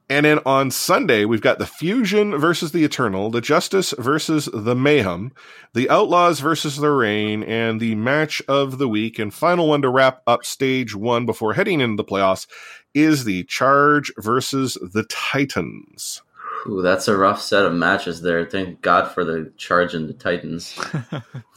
[0.07, 4.75] And then on Sunday, we've got the Fusion versus the Eternal, the Justice versus the
[4.75, 5.31] Mayhem,
[5.73, 9.89] the Outlaws versus the Reign, and the match of the week and final one to
[9.89, 12.45] wrap up stage one before heading into the playoffs
[12.93, 16.21] is the Charge versus the Titans.
[16.67, 18.45] Ooh, that's a rough set of matches there.
[18.45, 20.79] Thank God for the Charge and the Titans.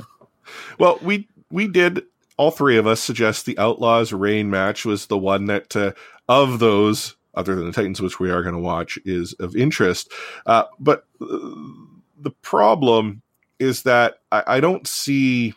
[0.78, 2.03] well, we we did
[2.38, 5.92] all three of us suggest the Outlaws Reign match was the one that uh,
[6.28, 10.12] of those other than the Titans, which we are going to watch, is of interest.
[10.45, 13.22] Uh, but the problem
[13.59, 15.55] is that I, I, don't see.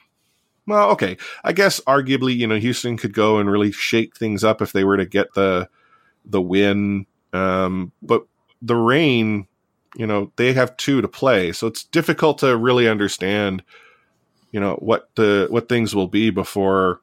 [0.67, 4.61] Well, okay, I guess arguably, you know, Houston could go and really shake things up
[4.61, 5.67] if they were to get the
[6.23, 7.07] the win.
[7.33, 8.25] Um, but
[8.61, 9.47] the Reign,
[9.95, 13.63] you know, they have two to play, so it's difficult to really understand,
[14.51, 17.01] you know, what the what things will be before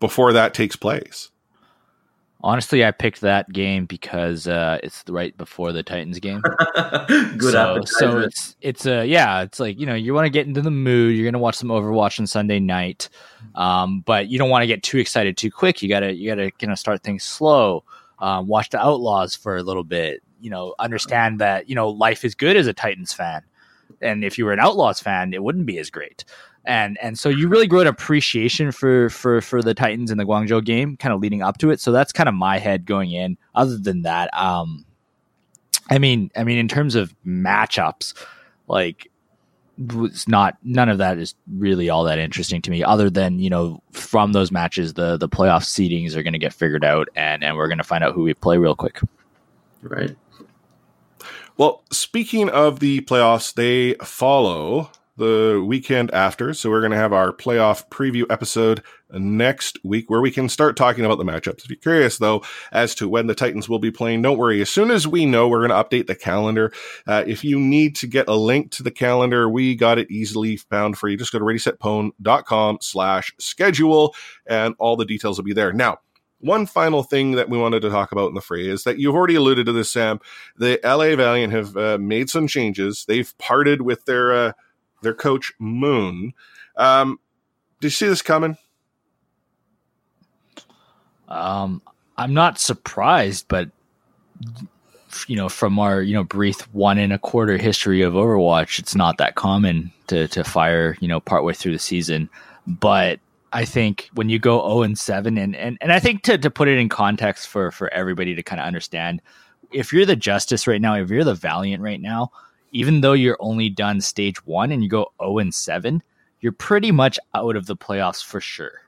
[0.00, 1.30] before that takes place.
[2.42, 6.40] Honestly, I picked that game because uh, it's right before the Titans game.
[7.38, 10.30] Good so, so it's it's a uh, yeah, it's like you know you want to
[10.30, 11.16] get into the mood.
[11.16, 13.08] You're gonna watch some Overwatch on Sunday night,
[13.54, 15.80] um, but you don't want to get too excited too quick.
[15.80, 17.84] You gotta you gotta kind of start things slow.
[18.18, 20.22] Um, watch the Outlaws for a little bit.
[20.40, 23.42] You know, understand that you know life is good as a Titans fan,
[24.02, 26.24] and if you were an Outlaws fan, it wouldn't be as great
[26.66, 30.24] and and so you really grow an appreciation for for for the Titans in the
[30.24, 31.80] Guangzhou game, kind of leading up to it.
[31.80, 33.38] So that's kind of my head going in.
[33.54, 34.84] Other than that, um,
[35.90, 38.14] I mean, I mean, in terms of matchups,
[38.68, 39.10] like
[39.78, 42.82] it's not none of that is really all that interesting to me.
[42.82, 46.52] Other than you know, from those matches, the the playoff seedings are going to get
[46.52, 49.00] figured out, and and we're going to find out who we play real quick.
[49.82, 50.16] Right.
[51.58, 56.52] Well, speaking of the playoffs, they follow the weekend after.
[56.52, 60.76] So we're going to have our playoff preview episode next week where we can start
[60.76, 61.64] talking about the matchups.
[61.64, 62.42] If you're curious though
[62.72, 64.60] as to when the Titans will be playing, don't worry.
[64.60, 66.72] As soon as we know, we're going to update the calendar.
[67.06, 70.56] Uh, if you need to get a link to the calendar, we got it easily
[70.56, 71.16] found for you.
[71.16, 74.14] Just go to readysetpwn.com slash schedule
[74.46, 75.72] and all the details will be there.
[75.72, 75.98] Now,
[76.38, 79.14] one final thing that we wanted to talk about in the fray is that you've
[79.14, 80.20] already alluded to this, Sam.
[80.56, 83.04] The LA Valiant have uh, made some changes.
[83.06, 84.52] They've parted with their uh,
[85.02, 86.32] their coach Moon.
[86.76, 87.18] Um,
[87.80, 88.56] did you see this coming?
[91.28, 91.82] Um,
[92.16, 93.70] I'm not surprised, but
[95.26, 98.94] you know, from our you know brief one and a quarter history of Overwatch, it's
[98.94, 102.28] not that common to to fire you know partway through the season.
[102.66, 103.20] But
[103.52, 106.50] I think when you go 0 and 7, and and and I think to to
[106.50, 109.22] put it in context for for everybody to kind of understand,
[109.72, 112.30] if you're the Justice right now, if you're the Valiant right now,
[112.76, 116.02] even though you're only done stage one and you go 0 and 7,
[116.40, 118.82] you're pretty much out of the playoffs for sure.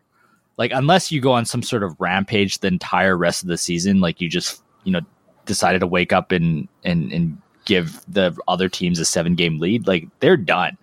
[0.59, 4.01] Like, unless you go on some sort of rampage the entire rest of the season,
[4.01, 5.01] like you just, you know,
[5.47, 9.87] decided to wake up and, and, and give the other teams a seven game lead,
[9.87, 10.77] like they're done.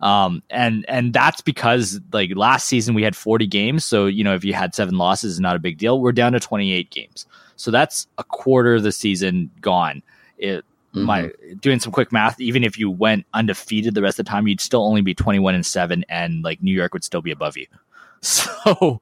[0.00, 3.84] Um, and, and that's because like last season we had 40 games.
[3.84, 6.00] So, you know, if you had seven losses, is not a big deal.
[6.00, 7.26] We're down to 28 games.
[7.56, 10.02] So that's a quarter of the season gone.
[10.38, 10.64] It,
[10.94, 11.04] Mm-hmm.
[11.04, 11.30] My
[11.60, 14.60] doing some quick math, even if you went undefeated the rest of the time, you'd
[14.60, 17.66] still only be 21 and 7 and like New York would still be above you.
[18.22, 19.00] So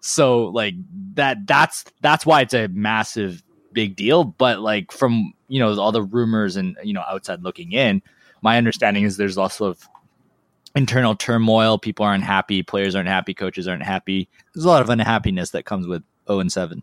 [0.00, 0.74] so like
[1.14, 5.92] that that's that's why it's a massive big deal, but like from, you know, all
[5.92, 8.00] the rumors and you know outside looking in,
[8.42, 9.76] my understanding is there's also
[10.74, 11.78] internal turmoil.
[11.78, 12.62] People aren't happy.
[12.62, 13.34] Players aren't happy.
[13.34, 14.28] Coaches aren't happy.
[14.54, 16.82] There's a lot of unhappiness that comes with 0 and 7.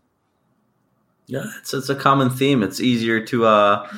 [1.26, 2.62] Yeah, it's it's a common theme.
[2.62, 3.90] It's easier to uh,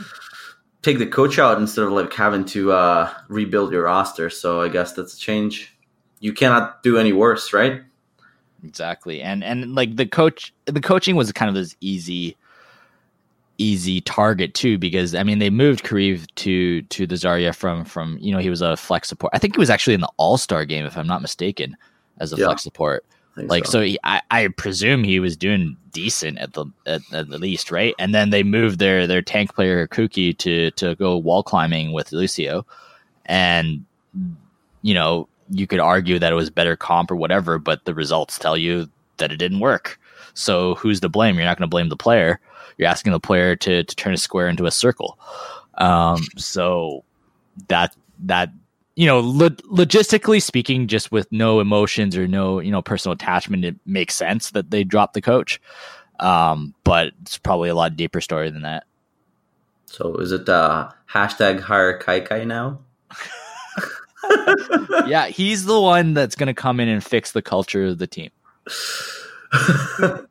[0.83, 4.31] take the coach out instead of like having to uh, rebuild your roster.
[4.31, 5.76] So I guess that's a change.
[6.20, 7.83] You cannot do any worse, right?
[8.64, 9.22] Exactly.
[9.22, 12.37] And and like the coach the coaching was kind of this easy
[13.59, 18.18] easy target too because I mean they moved Kariv to to the Zarya from from
[18.20, 19.31] you know he was a flex support.
[19.35, 21.76] I think he was actually in the All Star game if I'm not mistaken
[22.18, 22.47] as a Yeah.
[22.47, 23.05] flex support.
[23.49, 23.80] Like so, so.
[23.82, 27.95] he, I I presume he was doing decent at the at, at the least, right?
[27.99, 32.12] And then they moved their their tank player Kuki to to go wall climbing with
[32.12, 32.66] Lucio,
[33.26, 33.84] and
[34.82, 38.38] you know you could argue that it was better comp or whatever, but the results
[38.38, 39.99] tell you that it didn't work.
[40.34, 41.36] So who's to blame?
[41.36, 42.41] You're not going to blame the player.
[42.78, 45.18] You're asking the player to to turn a square into a circle.
[45.74, 47.05] Um, so
[47.68, 48.53] that that
[49.01, 53.64] you know lo- logistically speaking, just with no emotions or no you know personal attachment,
[53.64, 55.59] it makes sense that they dropped the coach.
[56.18, 58.84] Um, but it's probably a lot deeper story than that.
[59.86, 62.80] So is it uh, hashtag hire Kai Kai now?
[65.07, 68.07] yeah, he's the one that's going to come in and fix the culture of the
[68.07, 68.30] team.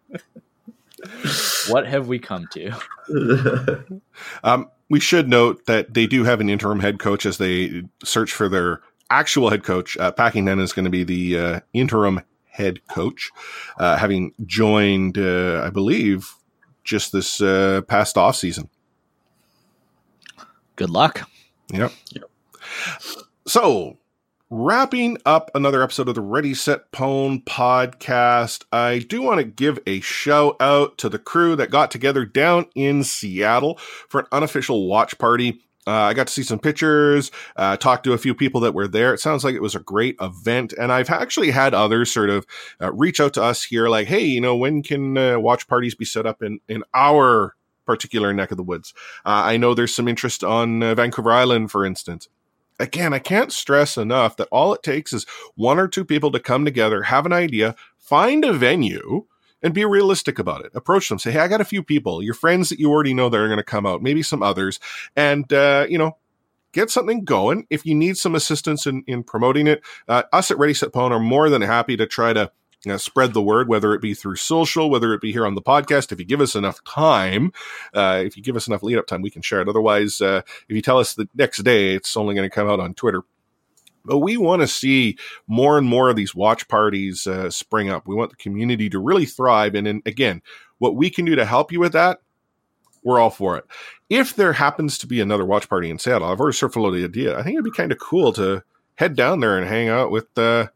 [1.69, 2.71] What have we come to?
[4.43, 8.31] Um, we should note that they do have an interim head coach as they search
[8.31, 9.97] for their actual head coach.
[9.97, 13.31] Uh, Packington is going to be the uh, interim head coach,
[13.77, 16.33] uh, having joined, uh, I believe,
[16.83, 18.69] just this uh, past off season.
[20.75, 21.29] Good luck.
[21.71, 21.91] Yep.
[22.11, 22.23] Yep.
[23.47, 23.97] So,
[24.51, 29.77] wrapping up another episode of the Ready Set Pwn podcast, I do want to give
[29.85, 33.77] a shout out to the crew that got together down in Seattle
[34.07, 35.61] for an unofficial watch party.
[35.85, 38.87] Uh, I got to see some pictures, uh, talked to a few people that were
[38.87, 39.13] there.
[39.13, 40.73] It sounds like it was a great event.
[40.73, 42.45] And I've actually had others sort of
[42.81, 45.93] uh, reach out to us here, like, hey, you know, when can uh, watch parties
[45.93, 48.95] be set up in, in our particular neck of the woods?
[49.25, 52.29] Uh, I know there's some interest on uh, Vancouver Island, for instance.
[52.79, 55.25] Again, I can't stress enough that all it takes is
[55.55, 59.25] one or two people to come together, have an idea, find a venue,
[59.61, 60.71] and be realistic about it.
[60.73, 63.27] Approach them, say, "Hey, I got a few people, your friends that you already know
[63.29, 64.79] that are going to come out, maybe some others,
[65.15, 66.17] and uh, you know."
[66.71, 67.65] Get something going.
[67.71, 71.09] If you need some assistance in, in promoting it, uh, us at Ready Set Pwn
[71.09, 72.51] are more than happy to try to
[72.85, 75.55] you know, spread the word, whether it be through social, whether it be here on
[75.55, 76.11] the podcast.
[76.11, 77.51] If you give us enough time,
[77.93, 79.67] uh, if you give us enough lead up time, we can share it.
[79.67, 82.79] Otherwise, uh, if you tell us the next day, it's only going to come out
[82.79, 83.23] on Twitter.
[84.05, 88.07] But we want to see more and more of these watch parties uh, spring up.
[88.07, 89.75] We want the community to really thrive.
[89.75, 90.41] And, and again,
[90.77, 92.21] what we can do to help you with that,
[93.03, 93.65] we're all for it.
[94.09, 97.37] If there happens to be another watch party in Seattle, I've already floated the idea.
[97.37, 98.63] I think it'd be kind of cool to
[98.95, 100.67] head down there and hang out with uh,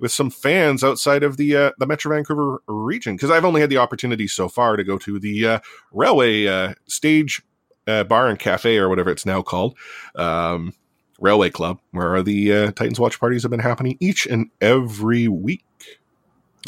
[0.00, 3.70] with some fans outside of the uh, the Metro Vancouver region because I've only had
[3.70, 5.58] the opportunity so far to go to the uh,
[5.92, 7.42] railway uh, stage
[7.86, 9.76] uh, bar and cafe or whatever it's now called.
[10.14, 10.72] Um,
[11.20, 15.64] Railway Club, where the uh, Titans watch parties have been happening each and every week.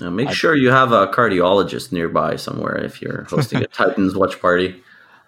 [0.01, 4.41] Uh, make sure you have a cardiologist nearby somewhere if you're hosting a Titans watch
[4.41, 4.81] party.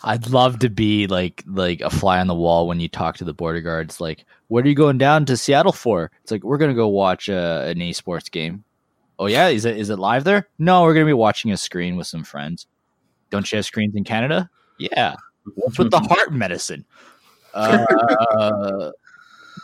[0.05, 3.24] I'd love to be like like a fly on the wall when you talk to
[3.24, 4.01] the border guards.
[4.01, 6.11] Like, what are you going down to Seattle for?
[6.22, 8.64] It's like we're gonna go watch uh, an esports game.
[9.18, 10.49] Oh yeah, is it is it live there?
[10.59, 12.66] No, we're gonna be watching a screen with some friends.
[13.30, 14.49] Don't you have screens in Canada?
[14.78, 15.16] Yeah.
[15.55, 16.84] What's with the heart medicine?
[17.55, 18.92] Uh,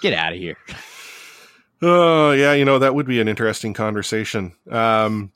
[0.00, 0.56] get out of here.
[1.84, 4.52] Oh, yeah, you know, that would be an interesting conversation.
[4.70, 5.32] Um,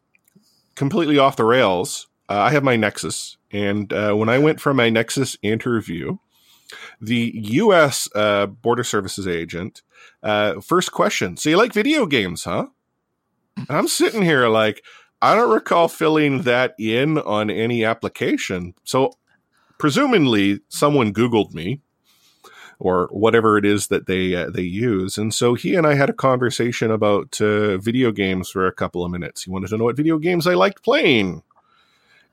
[0.77, 2.07] completely off the rails.
[2.29, 6.19] Uh, I have my Nexus, and uh, when I went for my Nexus interview,
[7.01, 8.09] the U.S.
[8.15, 9.83] Uh, Border Services agent,
[10.23, 12.67] uh, first question: So you like video games, huh?
[13.69, 14.83] I'm sitting here like,
[15.23, 18.75] I don't recall filling that in on any application.
[18.85, 19.13] So,
[19.79, 21.81] presumably, someone Googled me
[22.79, 25.17] or whatever it is that they uh, they use.
[25.17, 29.05] And so he and I had a conversation about uh, video games for a couple
[29.05, 29.45] of minutes.
[29.45, 31.43] He wanted to know what video games I liked playing.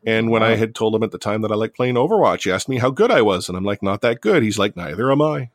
[0.06, 2.52] And when I had told him at the time that I like playing Overwatch, he
[2.52, 4.44] asked me how good I was, and I'm like, not that good.
[4.44, 5.50] He's like, neither am I.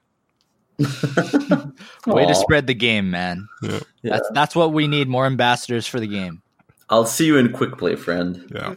[2.06, 3.48] Way to spread the game, man.
[3.62, 3.80] Yeah.
[4.02, 5.08] That's that's what we need.
[5.08, 6.42] More ambassadors for the game.
[6.88, 8.48] I'll see you in quick play, friend.
[8.54, 8.76] Yeah.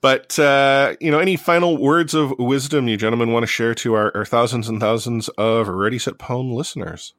[0.00, 3.94] But uh, you know, any final words of wisdom you gentlemen want to share to
[3.94, 7.14] our, our thousands and thousands of Ready Set Pwn listeners?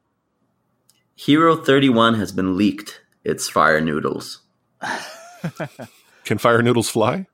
[1.14, 3.02] Hero 31 has been leaked.
[3.22, 4.42] It's fire noodles.
[6.24, 7.26] Can fire noodles fly?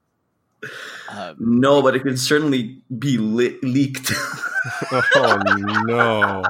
[1.08, 4.12] Uh, No, but it can certainly be li- leaked.
[5.14, 5.38] Oh
[5.86, 6.44] no!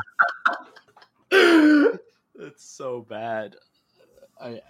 [2.35, 3.55] That's so bad.
[4.41, 4.61] I,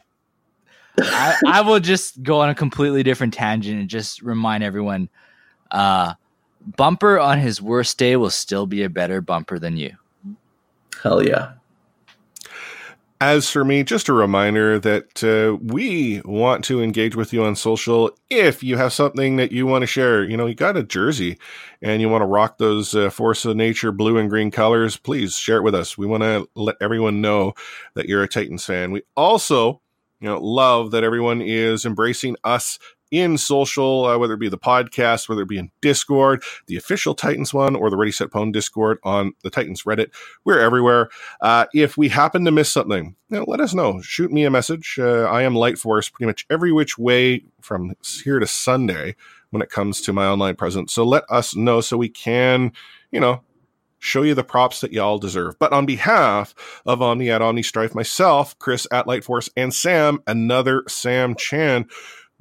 [0.99, 5.09] I, I will just go on a completely different tangent and just remind everyone
[5.71, 6.15] uh,
[6.77, 9.97] Bumper on his worst day will still be a better bumper than you.
[11.03, 11.53] Hell yeah.
[13.23, 17.55] As for me, just a reminder that uh, we want to engage with you on
[17.55, 18.17] social.
[18.31, 21.37] If you have something that you want to share, you know, you got a jersey
[21.83, 25.37] and you want to rock those uh, Force of Nature blue and green colors, please
[25.37, 25.99] share it with us.
[25.99, 27.53] We want to let everyone know
[27.93, 28.91] that you're a Titans fan.
[28.91, 29.83] We also,
[30.21, 32.79] you know, love that everyone is embracing us
[33.11, 37.15] in social, uh, whether it be the podcast, whether it be in Discord, the official
[37.15, 40.11] Titans one, or the Ready Set Pwn Discord on the Titans Reddit.
[40.45, 41.11] We're everywhere.
[41.41, 44.01] Uh, if we happen to miss something, you know, let us know.
[44.01, 44.99] Shoot me a message.
[45.01, 47.95] Uh, I am Light Force pretty much every which way from
[48.25, 49.17] here to Sunday
[49.51, 50.93] when it comes to my online presence.
[50.93, 52.73] So let us know so we can,
[53.11, 53.43] you know,
[54.01, 55.59] show you the props that y'all deserve.
[55.59, 56.55] But on behalf
[56.87, 61.87] of Omni at Omni Strife, myself, Chris at Lightforce, and Sam, another Sam Chan,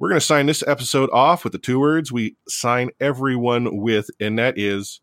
[0.00, 4.08] we're going to sign this episode off with the two words we sign everyone with,
[4.18, 5.02] and that is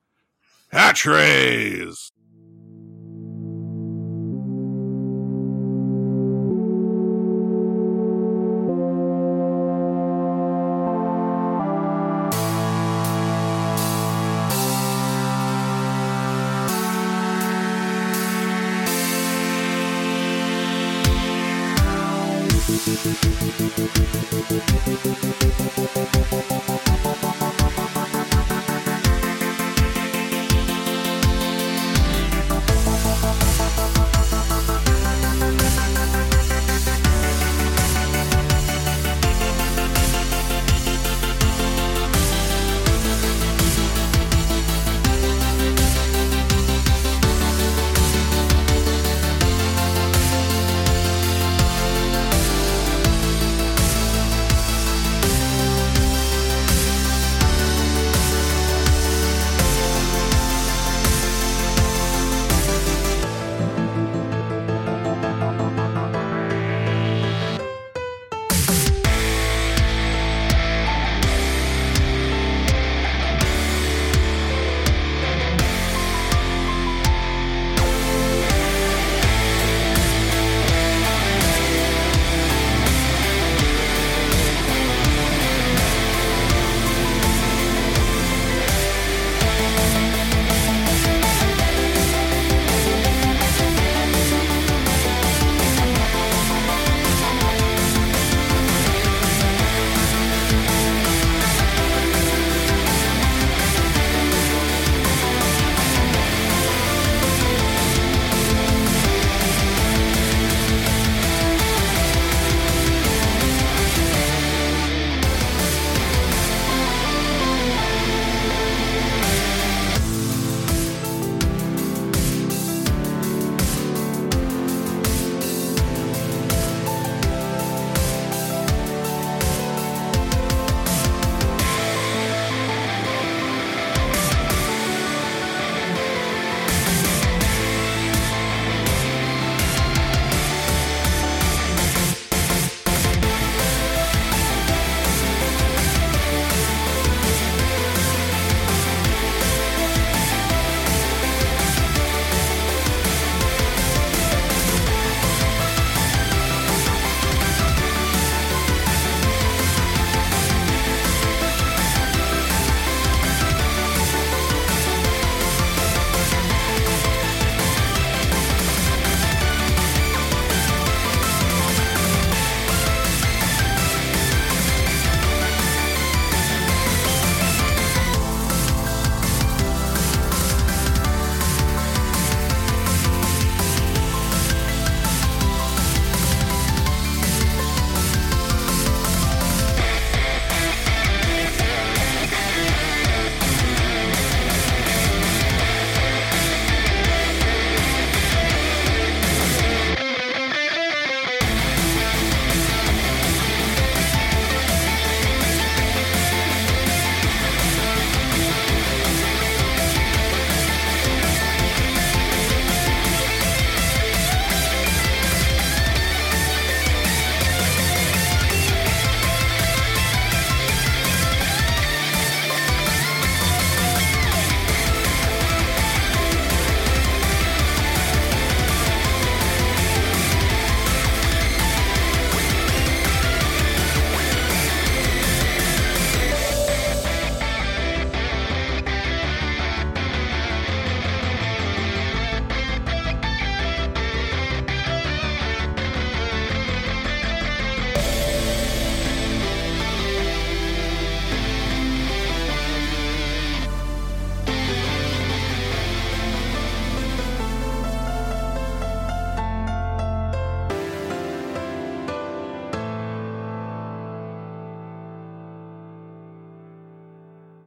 [0.73, 2.11] Hatchrays.